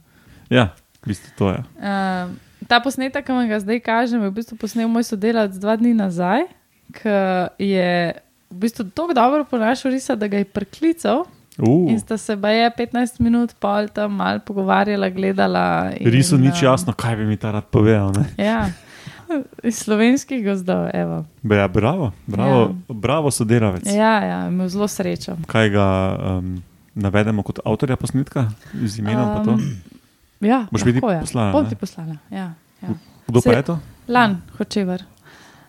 [0.48, 0.72] Ja,
[1.04, 1.61] v bistvu to je.
[1.61, 2.33] uh,
[2.68, 5.92] ta posnetek, ki vam ga zdaj kažem, je v bistvu posnel moj sodelavec dva dni
[5.94, 6.48] nazaj,
[6.96, 7.16] ki
[7.61, 7.90] je
[8.50, 11.26] v bistvu tako dobro ponašal risa, da ga je preklical.
[11.59, 15.90] Uh, In sta se baje 15 minut pol tam malo pogovarjala, gledala.
[16.01, 18.11] nič um, jasno, kaj bi mi ta rad povedal.
[18.11, 18.27] ne.
[18.45, 18.71] Ja,
[19.62, 20.90] iz slovenskih gozdov.
[20.95, 21.25] evo.
[21.43, 22.95] Ja, bravo, bravo, ja.
[22.95, 23.87] bravo sodelavec.
[23.87, 25.37] Ja, ja, imel zelo srečo.
[25.47, 25.87] Kaj ga
[26.19, 26.62] um,
[26.95, 29.49] navedemo kot avtorja posnetka, z imenom?
[29.49, 29.83] Um,
[30.45, 31.21] Ja, Boš lahko, ja.
[31.21, 32.17] poslala, Bom ti poslala.
[32.31, 32.88] Ja, ja.
[33.27, 33.79] Kdo pa je to?
[34.09, 35.05] Lan, hočever.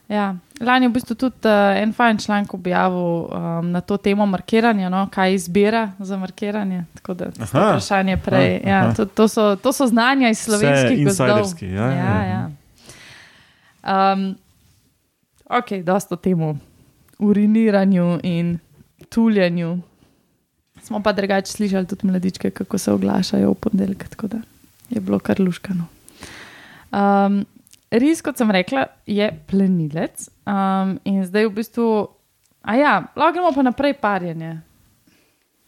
[0.09, 0.35] Ja.
[0.61, 4.89] Lani je v bistvu tudi uh, en fajn članek objavil um, na to temo markiranja,
[4.89, 6.85] no, kaj izbira za markiranje.
[6.93, 7.69] Tako da to Aha.
[7.69, 8.55] vprašanje prej.
[8.61, 8.93] Aha, Ja, aha.
[8.93, 11.45] to, to, so, to so znanja iz slovenskih gozdov.
[11.61, 12.49] ja, ja, ja, ja.
[13.83, 14.13] ja.
[14.13, 14.35] Um,
[15.45, 16.57] ok, dosta o temu
[17.19, 18.59] uriniranju in
[19.09, 19.79] tuljenju.
[20.83, 24.37] Smo pa drugače slišali tudi mladičke, kako se oglašajo v ponedeljek, tako da
[24.89, 25.85] je bilo kar luškano.
[26.91, 27.45] Um,
[28.01, 31.89] res, kot sem rekla, je plenilec um, in zdaj v bistvu,
[32.65, 34.55] a ja, lahko gremo pa naprej parjenje.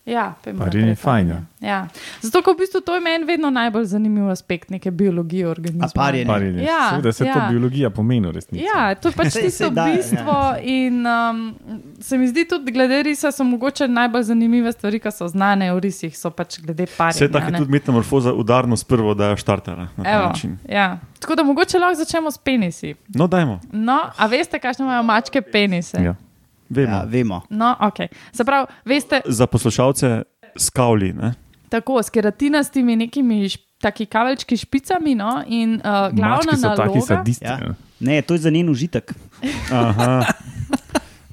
[0.07, 1.41] Ja, naprej je fajn, parjenje.
[1.59, 1.87] Ja.
[2.21, 5.89] Zato, ker v bistvu to je meni vedno najbolj zanimiv aspekt neke biologije organizma.
[5.95, 6.27] Parjenje?
[6.27, 6.63] Parjenje.
[6.63, 7.47] Ja, Seveda se to ja.
[7.51, 8.63] biologija pomeni v resnici.
[8.65, 9.95] Ja, to je pač tisto da, ja.
[9.95, 10.35] bistvo.
[10.63, 11.55] In um,
[11.99, 15.79] se mi zdi tudi, glede risa, so mogoče najbolj zanimive stvari, ki so znane v
[15.79, 17.25] risih, so pač glede parjenja.
[17.25, 20.57] Vse tako je tudi metamorfoza udarno s prvo, da je štartala na ta Evo, način.
[20.69, 20.99] ja.
[21.19, 22.95] Tako da mogoče lahko začnemo s penisi.
[23.07, 25.97] No, dajmo, No, a veste, kakšne imajo mačke penise?
[26.03, 26.15] Ja.
[26.69, 26.95] Vemo.
[26.95, 27.41] Ja, vemo.
[27.49, 27.97] No, ok.
[28.31, 30.23] Se pravi, veste, Za poslušalce
[30.57, 31.33] skavli, ne?
[31.69, 33.49] tako s keratinastimi nekimi
[33.81, 35.81] taki kaveljčki špicami, no, in uh,
[36.15, 37.01] glavna Mački naloga.
[37.01, 37.45] sadisti.
[37.45, 37.57] Ja.
[37.57, 37.73] ne.
[37.99, 39.13] Ne, to je za njen užitek.
[39.71, 40.25] Aha,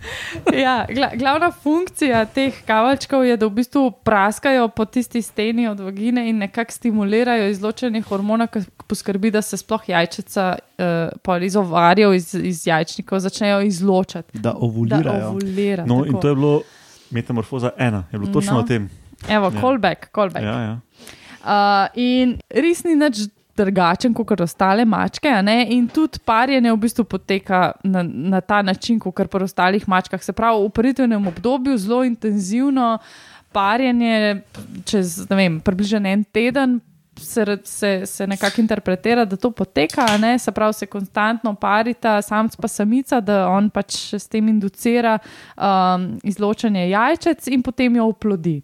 [0.54, 5.80] Ja, gla, glavna funkcija teh kavalčkov je, da v bistvu praskajo po tisti steni od
[5.80, 10.58] vagine in nekako stimulirajo izločanje hormona, ki poskrbi, da se sploh jajčica
[11.24, 14.32] uh, iz ovarjev, iz, iz jajčnikov začnejo izločati.
[14.34, 15.28] Da Da ovulirajo.
[15.28, 15.84] ovulira.
[15.84, 16.06] no, tako.
[16.06, 16.62] in to je bilo
[17.10, 18.58] metamorfoza ena, je bilo točno No.
[18.58, 18.90] o tem.
[19.28, 19.60] Evo, Ja.
[19.60, 20.44] callback, callback.
[20.44, 20.80] Ja, ja.
[21.40, 21.50] Uh,
[21.94, 25.30] in res ni nič drugačen kot ostale mačke,
[25.68, 30.22] in tudi parjenje v bistvu poteka na, na ta način, kot pri ostalih mačkah.
[30.22, 32.98] Se pravi, v paritvenem obdobju zelo intenzivno
[33.52, 34.42] parjenje,
[34.84, 36.80] čez vem, približno en teden.
[37.14, 40.32] Se, se, se nekako interpretira, da to poteka, ne?
[40.38, 45.20] se pravi, se konstantno parita, samc pa samica, da on pač s tem inducira
[45.54, 48.56] um, izločanje jajčec in potem jo oplodi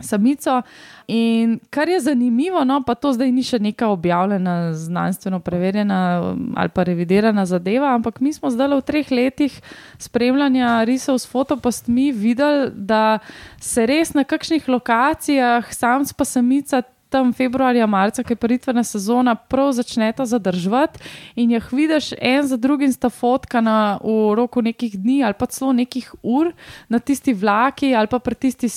[0.00, 0.62] samico.
[1.06, 6.52] In kar je zanimivo, no, pa to zdaj ni še neka objavljena, znanstveno preverjena um,
[6.56, 9.60] ali pa revidirana zadeva, ampak mi smo zdaj v treh letih
[9.98, 13.18] spremljanja risov s fotopostmi videli, da
[13.60, 16.82] se res na kakšnih lokacijah samc pa samica.
[17.08, 21.00] Tam februarja, marca, ki je paritvena sezona, prav začneta zadržati
[21.36, 25.72] in jih vidiš en za drugim, sta fotkana v roku nekih dni ali pa celo
[25.72, 26.52] nekih ur
[26.88, 28.68] na tisti vlaki ali pa pri tisti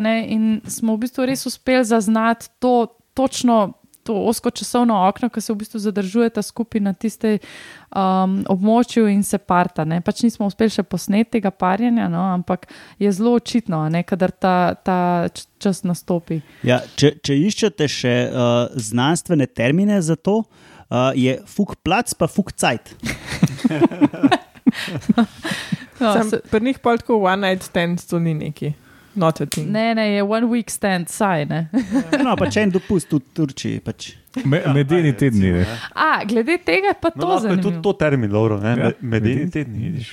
[0.00, 3.83] ne, In smo v bistvu res uspeli zaznati to točno.
[4.04, 9.22] To osko časovno okno, ki se v bistvu zadržujeta skupaj na tistem um, območju in
[9.24, 9.84] se parta.
[9.88, 10.00] Ne.
[10.04, 12.68] Pač nismo uspeli še posneti tega parjenja, no, ampak
[13.00, 14.98] je zelo očitno, a ne, kadar ta, ta
[15.62, 16.42] čas nastopi.
[16.66, 22.28] Ja, če, če iščete še uh, znanstvene termine za to, uh, je fuk plac, pa
[22.30, 22.94] fuk cajt.
[26.00, 28.72] No, Sam se, pri njih pol tako one night stand, to ni neki.
[29.14, 29.70] Not a thing.
[29.70, 31.68] ne, ne, je one week stand, saj ne.
[32.24, 33.80] No, pa če en dopust v Turčiji.
[33.84, 34.12] Pač.
[34.44, 35.52] Me, medeni tedni.
[35.54, 35.66] ne.
[35.94, 38.74] A, glede tega je pa No, to lahko je tudi to termin, dobro, ne?
[38.74, 38.90] Ja.
[38.90, 38.92] Ja.
[39.00, 40.10] Medeni teden, vidiš.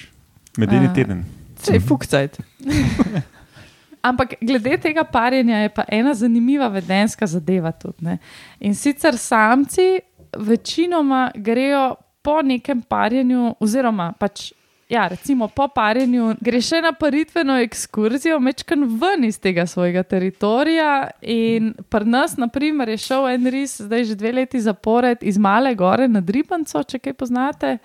[0.58, 0.93] Medeni A.
[0.93, 1.24] teden.
[1.66, 2.38] Če je fukcajt.
[4.10, 8.06] Ampak glede tega parjenja je pa ena zanimiva vedenska zadeva tudi.
[8.06, 8.18] Ne?
[8.60, 9.99] In sicer samci
[10.38, 14.52] večinoma grejo po nekem parjenju, oziroma pač
[14.92, 21.08] ja, recimo po parjenju greš na paritveno ekskurzijo, mečkan ven iz tega svojega teritorija.
[21.22, 25.38] In pri nas, na primer, je šel en ris, zdaj že dve leti zapored iz
[25.38, 27.78] Male Gore na Dribanco, če kaj poznate.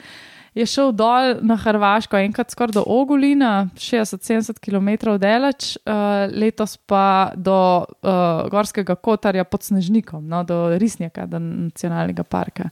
[0.57, 7.31] Je šel dol na Hrvaško, enkrat skoraj do Ogulina, 60-70 km daleč, uh, letos pa
[7.37, 12.71] do uh, Gorskega kotarja pod Snežnikom, no, do Risnjaka, do nacionalnega parka.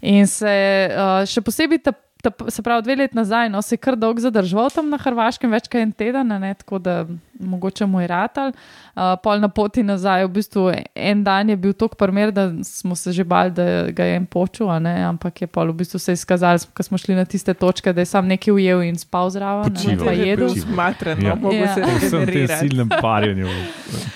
[0.00, 0.54] In se
[0.94, 1.92] uh, še posebej ta
[2.22, 5.50] ta, se pravi, dve leti nazaj, no, se je kar dolgo zadržal tam na Hrvaškem,
[5.50, 7.06] več kot en teden, ne, tako da
[7.38, 8.50] mogoče mu je ratal.
[8.98, 10.64] Uh, pol na poti nazaj, v bistvu
[10.94, 14.26] en dan je bil tako primer, da smo se že bali, da ga je en
[14.26, 18.02] počul, ampak je pol v bistvu se izkazali, ko smo šli na tiste točke, da
[18.02, 19.70] je sam nekaj ujel in spal zraven.
[19.70, 20.06] Počival.
[20.06, 20.48] Pa jedel.
[20.58, 21.34] Smatren, Ja.
[21.34, 21.74] no, mogo Ja.
[21.74, 23.46] se Po vsem tem silnem parjenju,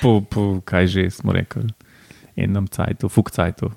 [0.02, 1.70] po, po kaj že smo rekli,
[2.36, 3.70] enem cajtu, fukcajtu.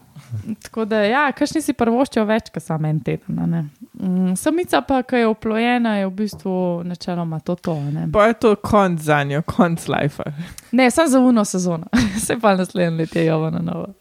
[0.64, 3.40] Tako da, ja, kakšni si prvoščijo več, kot samo en teden.
[3.40, 3.64] a.
[4.00, 6.56] Mm, Samica pa, ki je oplojena, je v bistvu
[6.86, 7.56] načeloma to.
[7.56, 8.08] to a ne.
[8.14, 10.24] Pa je to konc za njo, konc life.
[10.72, 11.88] Ne, samo za uno sezono,
[12.26, 13.94] se pa naslednje leto je jovo na novo.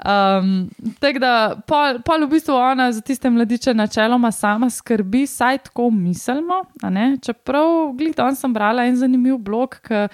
[0.00, 1.32] Um, tako da,
[1.68, 6.64] pol, pol v bistvu ona za tiste mladiče načeloma sama skrbi, saj tako mislimo.
[6.82, 6.90] a.
[7.22, 10.08] Čeprav, glih, danes sem brala en zanimiv blog, ki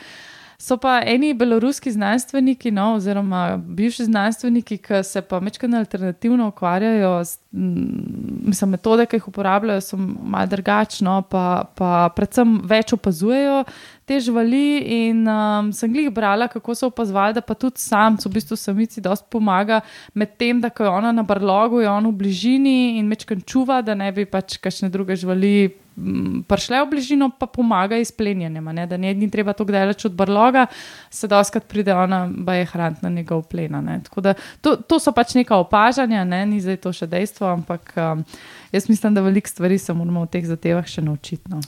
[0.59, 7.25] so pa eni beloruski znanstveniki, no, oziroma bivši znanstveniki, ki se pa večkrat alternativno ukvarjajo
[7.25, 13.65] s mm, mislim, metode, ki jih uporabljajo, so malo drugačne, pa, pa predvsem več opazujejo
[14.07, 14.65] te živali.
[15.09, 19.03] In um, sem jih brala, kako so opazovali, da pa tudi samcu, v bistvu samici,
[19.03, 19.81] dosti pomaga
[20.15, 23.83] med tem, da ko je ona na brlogu, je on v bližini in mečkam čuva,
[23.83, 25.75] da ne bi pač kakšne druge živali.
[25.97, 30.05] mm, Prišle v bližino, pa pomaga izplenjenjem, a ne, da ne ni treba tako daleč
[30.05, 30.67] od brloga,
[31.11, 33.75] se doskrat pride ona, pa je hraniti na njegov plen.
[33.75, 34.01] a ne.
[34.05, 37.93] Tako da To, to so pač neka opažanja, ne, ni zdaj to še dejstvo, ampak
[37.97, 38.25] um,
[38.73, 41.47] jaz mislim, da veliko stvari se moramo v teh zadevah še naučiti.
[41.51, 41.61] No.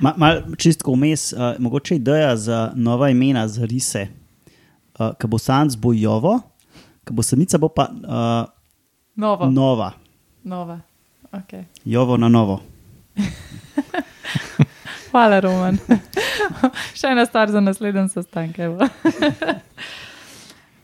[0.00, 4.06] Ma, mal, čistko vmes, uh, mogoče ideja za nova imena za rise,
[4.98, 6.38] uh, ki bo sanc bo Jovo,
[7.04, 8.48] ki bo samica bo pa uh,
[9.20, 9.92] Novo, nova,
[10.44, 10.80] nova.
[11.32, 11.64] Okay.
[11.84, 12.60] Jovo na novo.
[15.10, 15.78] Hvala, Roman.
[16.98, 18.56] še ena stvar za naslednji sestanek.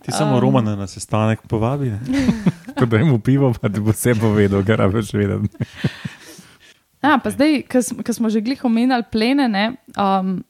[0.03, 0.41] Ti samo Um.
[0.41, 1.93] Romana na sestanek povabi.
[2.79, 5.67] Ko da jim pivo, pa ti bo vse povedal, kar rabiš vedeti.
[7.07, 10.41] A, pa zdaj, ko smo že glih omenjali plene, ne, um,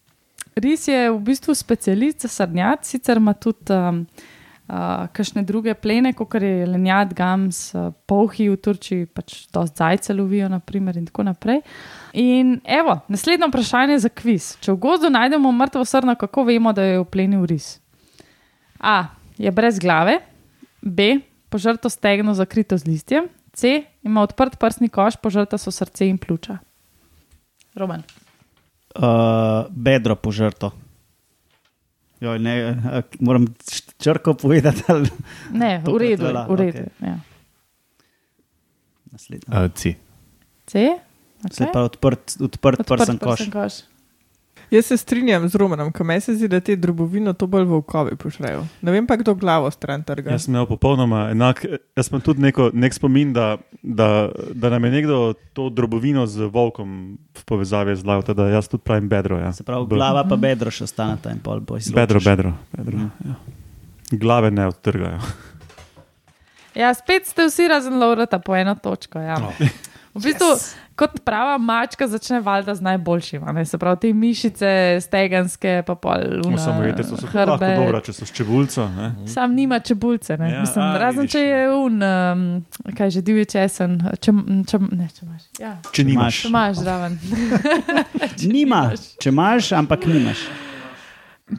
[0.56, 4.06] ris je v bistvu specialist za srnjad, sicer ima tudi um,
[4.68, 10.16] uh, kakšne druge plene, kot je lenjad, gams, uh, polhi v Turčiji, pač dosti zajce
[10.16, 11.60] lovijo, naprimer, in tako naprej.
[12.16, 14.54] In evo, naslednje vprašanje za kviz.
[14.64, 17.76] Če v gozdu najdemo mrtvo srno, kako vemo, da je uplenil ris?
[18.80, 19.12] A.
[19.36, 20.22] Je brez glave,
[20.80, 21.18] B.
[21.52, 23.26] Požrto stegno zakrito z listjem,
[23.56, 23.70] C.
[24.02, 26.58] Ima odprt prsni koš, požrta so srce in pljuča.
[27.74, 28.02] Roman.
[28.94, 29.02] Uh,
[29.70, 30.70] bedro požrto.
[32.16, 32.52] Joj, ne,
[32.84, 33.46] a, moram
[33.98, 34.82] črko povedati.
[34.88, 35.08] ali-
[35.52, 36.78] Ne, v redu, je, velja, v redu.
[36.78, 36.88] Okay.
[37.02, 37.16] Ja.
[39.06, 39.48] Naslednji.
[39.48, 39.96] Uh, ci.
[40.66, 40.88] C.
[41.52, 43.36] Se pa odprt, odprt, odprt prsten koš.
[43.36, 43.72] prsten koš.
[44.70, 48.16] Jaz se strinjam z Romanom, ker meni se zdi, da te drobovino to bolj volkovi
[48.18, 48.64] pošrejo.
[48.82, 50.32] Ne vem pa, kdo glavo stran trga.
[50.34, 51.62] Jaz sem imel popolnoma enak.
[51.96, 55.20] Jaz sem tudi neko, nek spomin, da, da, da nam je nekdo
[55.54, 59.38] to drobovino z volkom v povezavi zlal, da jaz tudi pravim bedro.
[59.38, 59.52] Ja.
[59.52, 61.94] Se pravi, glava pa bedro še ostaneta in pol bo izločiš.
[61.94, 62.56] Bedro, bedro.
[62.74, 63.38] bedro ja.
[64.10, 65.20] Glave ne odtrgajo.
[66.76, 69.22] Ja, spet ste vsi razen Laurata po eno točko.
[69.22, 69.38] Ja.
[69.40, 69.52] No.
[70.16, 70.74] V bistvu, yes.
[70.96, 73.44] Kot prava mačka, začne valjda z najboljšim.
[73.44, 73.64] a ne.
[73.64, 74.70] Se pravi, te mišice,
[75.00, 78.88] stegenske, pa pol No, luna, samo vidite, so se lahko dobro, če so s čebulco.
[78.88, 79.10] Ne?
[79.26, 80.48] Sam nima čebulce, ne?
[80.48, 82.64] Ja, ja, Mislim, a, razen vidiš, če je un, um,
[82.96, 84.32] kaj že divji česen, če,
[84.66, 85.42] če, ne, če imaš.
[85.60, 86.42] Ja, Če nimaš.
[86.42, 87.18] če imaš zraven.
[88.52, 88.82] Nima,
[89.18, 90.46] če imaš, ampak nimaš.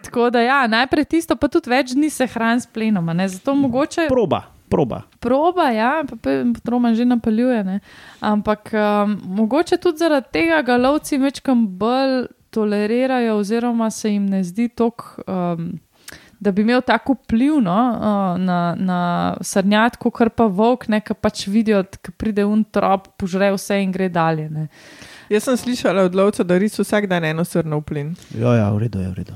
[0.04, 3.10] Tako da, ja, najprej tisto, pa tudi več dni se hrani s plenom.
[3.10, 3.28] a ne.
[3.30, 4.42] Zato mogoče Proba,
[4.78, 5.02] proba.
[5.20, 6.30] proba, ja, pa
[6.70, 7.64] Roman že napeljuje.
[7.64, 7.80] Ne.
[8.22, 14.44] Ampak um, mogoče tudi zaradi tega ga lovci večkam bolj tolerirajo, oziroma se jim ne
[14.44, 15.22] zdi tako.
[15.28, 15.76] Um,
[16.40, 19.00] Da bi imel tako vpliv no, uh, na, na
[19.42, 24.06] srnjad, kot pa volk, ki pač vidijo, da pride un trop, požre vse in gre
[24.06, 24.46] dalje.
[24.54, 24.68] Ne.
[25.34, 28.14] Jaz sem slišala od lovca, da res vsak dan eno srno v plin.
[28.38, 29.34] Ja, ja, v redu je, v redu.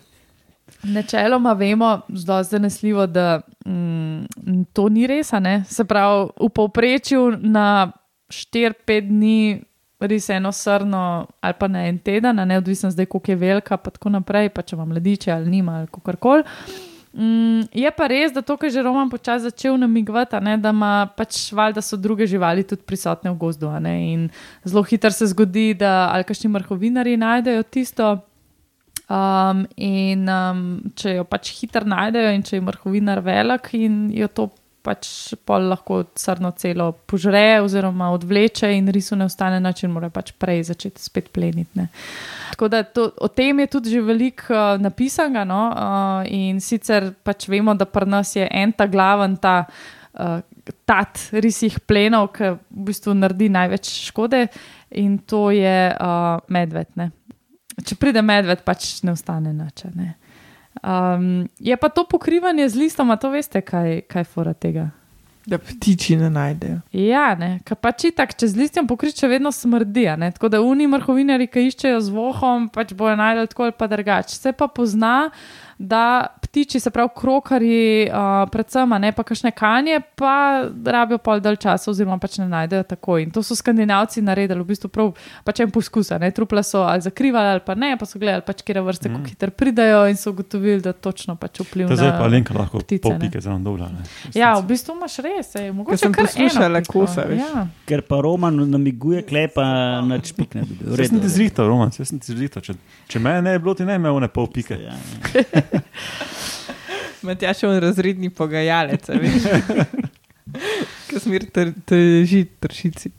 [0.82, 5.32] Načeloma vemo, zelo zanesljivo, da mm, to ni res.
[5.66, 7.92] Se pravi, v povprečju na
[8.28, 9.62] 4-5 dni
[10.00, 13.90] res eno srno, ali pa na en teden, ne odvisno zdaj, koliko je velika, pa
[13.90, 16.44] tako naprej, pa če ima mladiče ali nima ali kako koli.
[17.12, 21.08] Mm, je pa res, da to, kar je že Roman počasi začel namigovati, da, ima
[21.16, 23.66] pač, valjda so druge živali tudi prisotne v gozdu.
[23.84, 24.28] In
[24.64, 28.18] zelo hitro se zgodi, da ali kašni mrhovinari najdejo tisto.
[29.10, 30.58] Um, in um,
[30.94, 34.44] če jo pač hitro najdejo, in če je mrhovinar velik, in jo to
[34.86, 40.12] pač pol lahko srno celo požre, oziroma odvleče, in risu ne ostane nič, in mora
[40.14, 41.74] pač prej začeti spet pleniti.
[41.74, 41.88] ne.
[42.52, 45.44] Tako da to, o tem je tudi že veliko uh, napisanega.
[45.44, 45.62] No?
[45.74, 49.64] Uh, in sicer pač vemo, da pri nas je en ta glaven ta.
[50.10, 50.40] Uh,
[50.86, 54.44] tat risih plenov, ki v bistvu naredi največ škode,
[54.98, 56.90] in to je uh, medved.
[57.00, 57.10] Ne?
[57.86, 59.84] Če pride medved, pač ne ostane nič.
[59.86, 60.14] a Ne?
[60.80, 64.90] Um, je pa to pokrivanje z listoma, to veste, kaj, kaj fora tega.
[65.48, 66.78] Da ptiči ne najdejo.
[66.92, 70.04] Ja, ne, ker pač itak, če z listjem pokriče, vedno smrdi.
[70.36, 74.36] Tako da oni mrhovinari, ki iščejo z vohom, pač bojo najdel tako ali pa drugače.
[74.36, 75.30] Se pa pozna,
[75.82, 81.40] da ptiči, se pravi krokarji, uh, predvsem, a ne pa kakšne kanje, pa rabijo pol
[81.40, 83.22] dalj časa, oziroma pač ne najdejo takoj.
[83.24, 85.14] In to so skandinavci naredili, v bistvu prav
[85.46, 86.10] pač en poskus.
[86.12, 86.28] a ne.
[86.36, 89.14] Trupla so ali zakrivali ali pa ne, pa so gledali, pač, kje vrste, mm.
[89.14, 91.96] kako hitro pridajo in so ugotovili, da točno pač To vplivajo.
[91.96, 94.04] zdaj pa Alenka lahko ptice, pol pike zelo ne.
[94.34, 97.40] Ja, v bistvu imaš res, ej, mogoče sem poslušala kosa, veš.
[97.40, 97.64] Ja.
[97.88, 99.64] Ker pa Roman namiguje, klepa
[100.04, 100.84] na čpik ne dobi.
[100.84, 102.64] V Jaz sem ti zrihtal, Roman, jaz sem ti zrihtal.
[102.68, 102.76] Če,
[103.08, 104.76] če me ne bi bilo, ti ne bi imel ne pol pike.
[104.76, 105.64] Ja, ja.
[107.26, 109.46] Matjaš je on razredni pogajalec, veš.
[111.10, 111.46] Ki smer
[111.86, 113.12] teži tršici.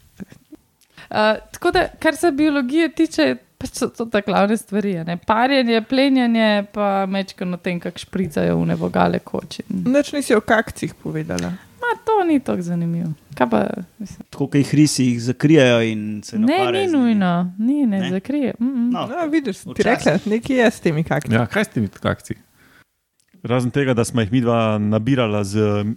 [1.11, 4.93] Uh, tako da, kar se biologije tiče, pač so to tako glavne stvari.
[5.03, 5.17] ne.
[5.17, 9.63] Parjenje, plenjenje, pa mečkano tem, kako špricajo v nevogale koči.
[9.69, 11.53] Noč nisi o kakcih povedala.
[12.05, 13.09] To ni tako zanimivo.
[13.39, 13.67] Pa,
[13.97, 17.03] mislim, Tako, kot jih risi jih zakrijajo in se ne, ukvarjajo ni z njimi.
[17.05, 17.99] nujno, ni, ne, Ne?
[17.99, 18.09] ne?
[18.11, 18.53] zakrije.
[18.59, 18.91] Mm -mm.
[18.91, 21.33] No, No, vidiš, ti rekla, nekaj je s temi kakci.
[21.33, 22.37] Ja, kaj ste mi tako akciji?
[23.43, 25.87] Razen tega, da smo jih mi dva nabirala z uh,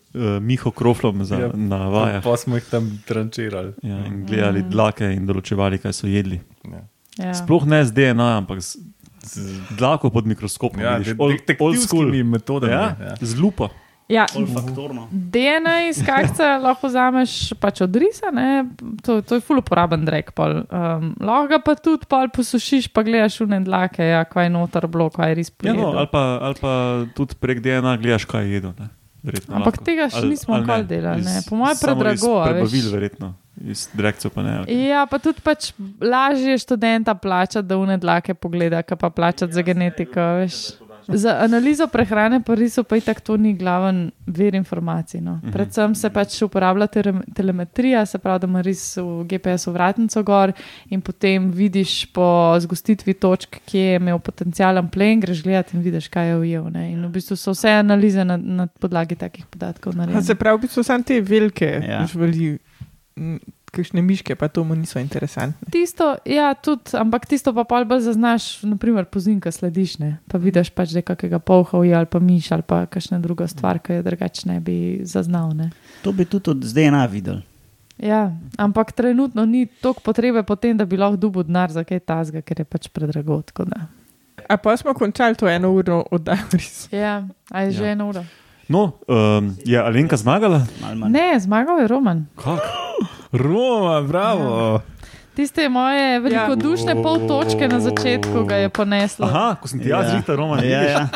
[0.40, 1.40] Miho Kroflom za, Ja.
[1.42, 1.50] ja.
[1.54, 3.72] na vajah Pa smo jih tam trančirali.
[3.82, 6.40] ja, in gledali dlake in določevali, kaj so jedli.
[6.64, 6.80] Ja.
[7.18, 7.34] Ja.
[7.34, 8.78] Sploh ne z DNA, ampak z,
[9.22, 9.40] z
[9.70, 10.80] dlako pod mikroskopom.
[10.80, 12.24] Ja, vidiš, old- old school.
[12.24, 12.72] metodami.
[12.72, 13.14] Ja, Ja.
[13.20, 13.68] z lupo.
[14.08, 15.08] Ja, olfaktorno.
[15.10, 18.68] DNA iz kakca lahko vzameš pač od risa, ne?
[19.00, 20.32] to, to je ful uporaben drek.
[20.32, 20.60] Pol.
[20.68, 24.50] Um, lahko ga pa tudi pol posušiš, pa gledaš v ne dlake, ja, kaj je
[24.50, 26.72] noter bilo, kaj je res Ja, no, ali, pa, ali pa
[27.16, 28.74] tudi prek DNA gledaš, kaj je jedel.
[28.78, 28.88] ne.
[29.24, 29.84] Verjetno Ampak lahko.
[29.88, 30.60] tega še Ali- nismo ne.
[30.60, 31.40] nikoli delali, ne.
[31.48, 32.68] Po mojem predrago, a veš.
[32.68, 33.28] Prebavil, verjetno.
[33.64, 34.52] Iz direkcev pa ne.
[34.60, 34.90] Okay.
[34.90, 39.62] Ja, pa tudi pač lažje je študenta plačati, da une dlake pogleda, pa plačati za
[39.62, 40.20] genetiko.
[40.42, 40.76] Veš.
[41.08, 45.20] Za analizo prehrane pa riso pa itak to ni glaven vir informacij.
[45.20, 45.40] No.
[45.52, 50.52] Predvsem se pač uporablja tele- telemetrija, se pravi, da ima ris v GPS-u vratnico gor
[50.88, 52.26] in potem vidiš po
[52.60, 56.70] zgostitvi točk, kje je imel potencijalen plen, greš gledati in vidiš, kaj je ujel.
[56.70, 56.92] Ne.
[56.92, 60.22] In v bistvu so vse analize na, na podlagi takih podatkov A narejene.
[60.22, 62.06] Se pravi, v bistvu samo te velike Ja.
[62.06, 62.58] živali,
[63.74, 65.58] kakšne miške, pa to mu niso interesantne.
[65.70, 70.10] Tisto, ja, tudi, ampak tisto pa pol bolj zaznaš, naprimer, pozim, ki slediš, ne?
[70.30, 73.48] pa vidiš pač, da je kakega polha ujel ali pa miš ali pa kakšna druga
[73.50, 75.50] stvar, ki je drugače ne bi zaznal.
[75.56, 75.70] Ne?
[76.06, 77.42] To bi tudi od DNA videl.
[77.98, 82.00] Ja, ampak trenutno ni toliko potrebe po tem, da bi lahko dubu denar za kaj
[82.02, 83.42] tazga, ker je pač predrago.
[84.48, 86.58] A pa smo končali to eno uro oddajo.
[86.90, 87.92] Ja, a je že Ja.
[87.94, 88.24] ena ura.
[88.68, 90.64] No, um, je Alenka zmagala?
[90.80, 91.12] Mal manj.
[91.12, 92.24] Ne, zmagal je Roman.
[92.36, 92.60] Kak?
[93.34, 94.80] Roma, bravo.
[95.34, 97.02] Tiste moje velikodušne Ja.
[97.02, 99.26] pol točke na začetku ga je poneslo.
[99.26, 100.10] Aha, ko sem ti jaz Ja.
[100.10, 100.62] zrihtal, Roman.
[100.62, 101.08] Ja, ja.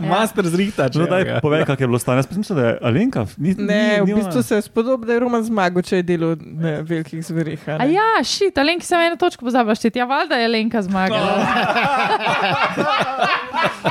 [0.00, 2.16] Master zrihta, če No, daj, povej, kak je bilo stanje.
[2.20, 3.26] Jaz mislim, da je Alenka.
[3.36, 6.36] Ni, Ne, ni, v bistvu se je spodobno, da je Roman zmagal, če je delal
[6.38, 7.58] na velikih zverih.
[7.68, 9.98] a ja, šit, Alenki sem eno točko pozabil šteti.
[9.98, 11.42] Ja, valjda je Alenka zmagala.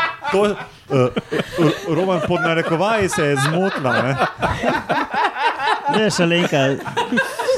[0.32, 4.02] To, uh, Roman pod narekovaji se je zmotila.
[4.02, 4.16] Ne?
[5.98, 6.58] Ne, šalenka.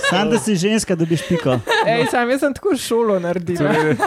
[0.10, 1.60] Sam, da si ženska, dobiš piko.
[1.88, 3.58] Ej, sam jaz sem tako šolo naredil.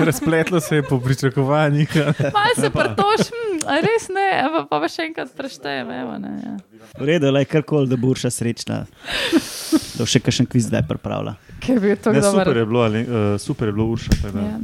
[0.00, 1.96] Razpletlo se je po pričakovanjih.
[2.34, 4.28] Malo se prtoš, hm, a res ne,
[4.68, 5.90] pa, pa še enkrat preštejem.
[5.90, 6.56] Evo, ne, ja.
[6.98, 8.84] V redu, le karkoli, da bo urša srečna.
[9.32, 11.36] Da bo še kakšen kviz zdaj pripravlja.
[11.62, 12.58] Ker bi to Ne, super dobro.
[12.58, 13.08] je bilo, Ali, uh,
[13.38, 14.10] super je bilo Urša.
[14.12, 14.58] tako Da, Ja.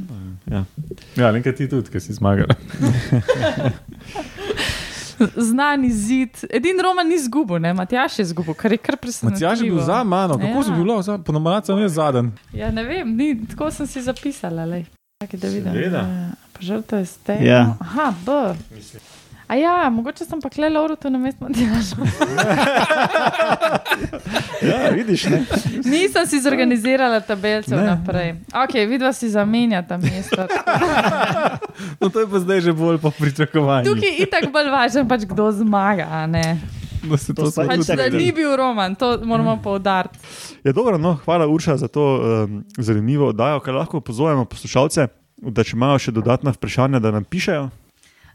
[0.49, 0.64] ja.
[1.16, 2.46] Ja, nekaj ti tudi, ki si zmagal.
[5.38, 6.30] Znani zid.
[6.51, 9.51] Edin Roman ni izgubil, ne, Matjaš je izgubil, kar je kar presenetljivo.
[9.51, 10.62] Matjaž je bil za mano, kako Ja.
[10.62, 11.32] si bil za, po
[11.66, 12.30] sem jaz zadnji.
[12.53, 14.64] Ja, ne vem, ni, tako sem si zapisala.
[14.64, 14.84] Lej.
[15.18, 15.72] Čakaj, da vidim.
[15.72, 15.99] Seveda.
[15.99, 17.38] Ja, Pa žrtev je ste.
[17.42, 17.74] Ja.
[17.80, 18.30] Aha, B.
[19.49, 21.96] A ja, mogoče sem pa kle Lauro tu na mestu Matjaža.
[24.62, 25.44] Ja, vidiš, ne?
[25.84, 27.84] Nisem si zorganizirala tabelcev Ne.
[27.86, 28.34] naprej.
[28.53, 30.46] Ok, vidva si zamenjata mesto.
[32.01, 33.86] No, to je pa zdaj že bolj po pričakovanju.
[33.86, 36.59] Tukaj je itak bolj važen, pač kdo zmaga, a ne.
[37.07, 40.18] Da se to sploh Pač, da ni bil roman, to moramo poudariti.
[40.66, 45.07] Ja, dobro, no, hvala Urša za to um, zanimivo oddajo, ker lahko pozovemo poslušalce,
[45.38, 47.70] da če imajo še dodatna vprašanja, da nam pišejo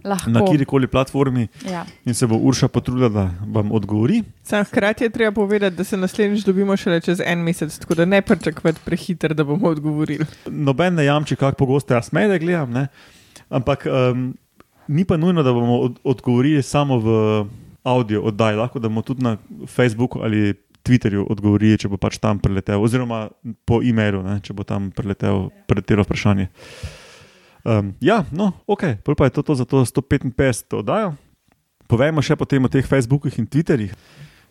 [0.03, 0.29] Lahko.
[0.29, 1.85] na kjerkoli platformi Ja.
[2.05, 4.23] in se bo Urša potrudila, da vam odgovori.
[4.43, 8.05] Sam hkrati je treba povedati, da se naslednjič dobimo šele čez en mesec, tako da
[8.05, 10.25] ne pričakovati prehiter, da bomo odgovorili.
[10.45, 12.87] Noben ne jamči, kako pogosto jaz medije gledam, ne?
[13.49, 14.37] ampak um,
[14.87, 17.09] ni pa nujno, da bomo od, odgovorili samo v
[17.83, 19.37] audio oddaji, lahko da bomo tudi na
[19.67, 23.29] Facebooku ali Twitterju odgovorili, če bo pač tam preletel, oziroma
[23.65, 26.49] po e-mailu, ne, če bo tam preletel preletelo vprašanje.
[27.63, 31.15] Um, ja, no, ok, pol pa je to, to za to 155 oddajo.
[31.87, 33.95] Povejmo še potem o teh Facebookih in Twitterjih.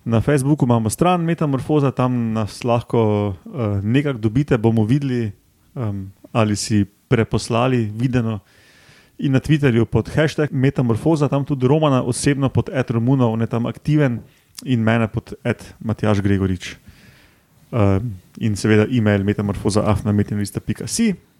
[0.08, 5.30] Na Facebooku imamo stran Metamorfoza, tam nas lahko uh, nekako dobite, bomo videli,
[5.76, 8.40] um, ali si preposlali videno.
[9.20, 13.50] In na Twitterju pod hashtag Metamorfoza, tam tudi Romana osebno pod Ed Romunov, on je
[13.52, 14.24] tam aktiven
[14.64, 16.80] in mene pod Ed Matjaš Gregorič.
[17.72, 21.31] Um, in seveda e-mail metamorfoza.afnametinlista.si.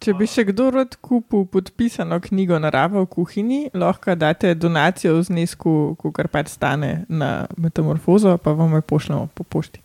[0.00, 5.26] Če bi še kdo rad kupil podpisano knjigo Narava v kuhinji, lahko date donacijo v
[5.28, 5.72] znesku,
[6.16, 9.82] kar pač stane na metamorfozo, pa vam jo pošljemo po pošti.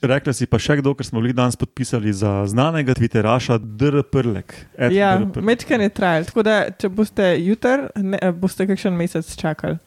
[0.00, 4.54] Rekla si pa še kdo, ker smo bili danes podpisali za znanega Twitteraša Drprlek.
[4.76, 5.32] Ed Ja, Dr.
[5.32, 5.48] Prlek.
[5.48, 9.80] mečkane trajal, tako da če boste jutri, ne, boste kakšen mesec čakali.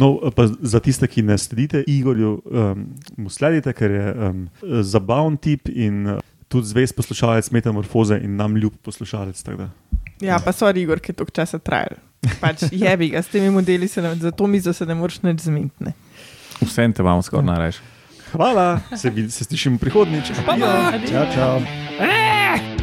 [0.00, 2.86] No, pa za tiste, ki ne sledite Igorju, um,
[3.16, 4.46] mu sledite, ker je um,
[4.82, 6.16] zabaven tip in
[6.54, 9.42] tudi zvest poslušalec Metamorfoze in nam ljub poslušalec.
[10.22, 11.98] Ja, pa so Igor, ki je toliko časa trajal.
[12.40, 15.48] Pač jebi ga, s temi modeli se nam, za to mizo se ne moreš nič
[15.48, 15.96] zmintne.
[16.62, 17.82] Vsem te imamo skoraj najraje.
[18.34, 20.32] Hvala, se, se slišimo prihodnjič.
[20.46, 20.98] Pa, pa.
[21.10, 22.73] Čau, čau.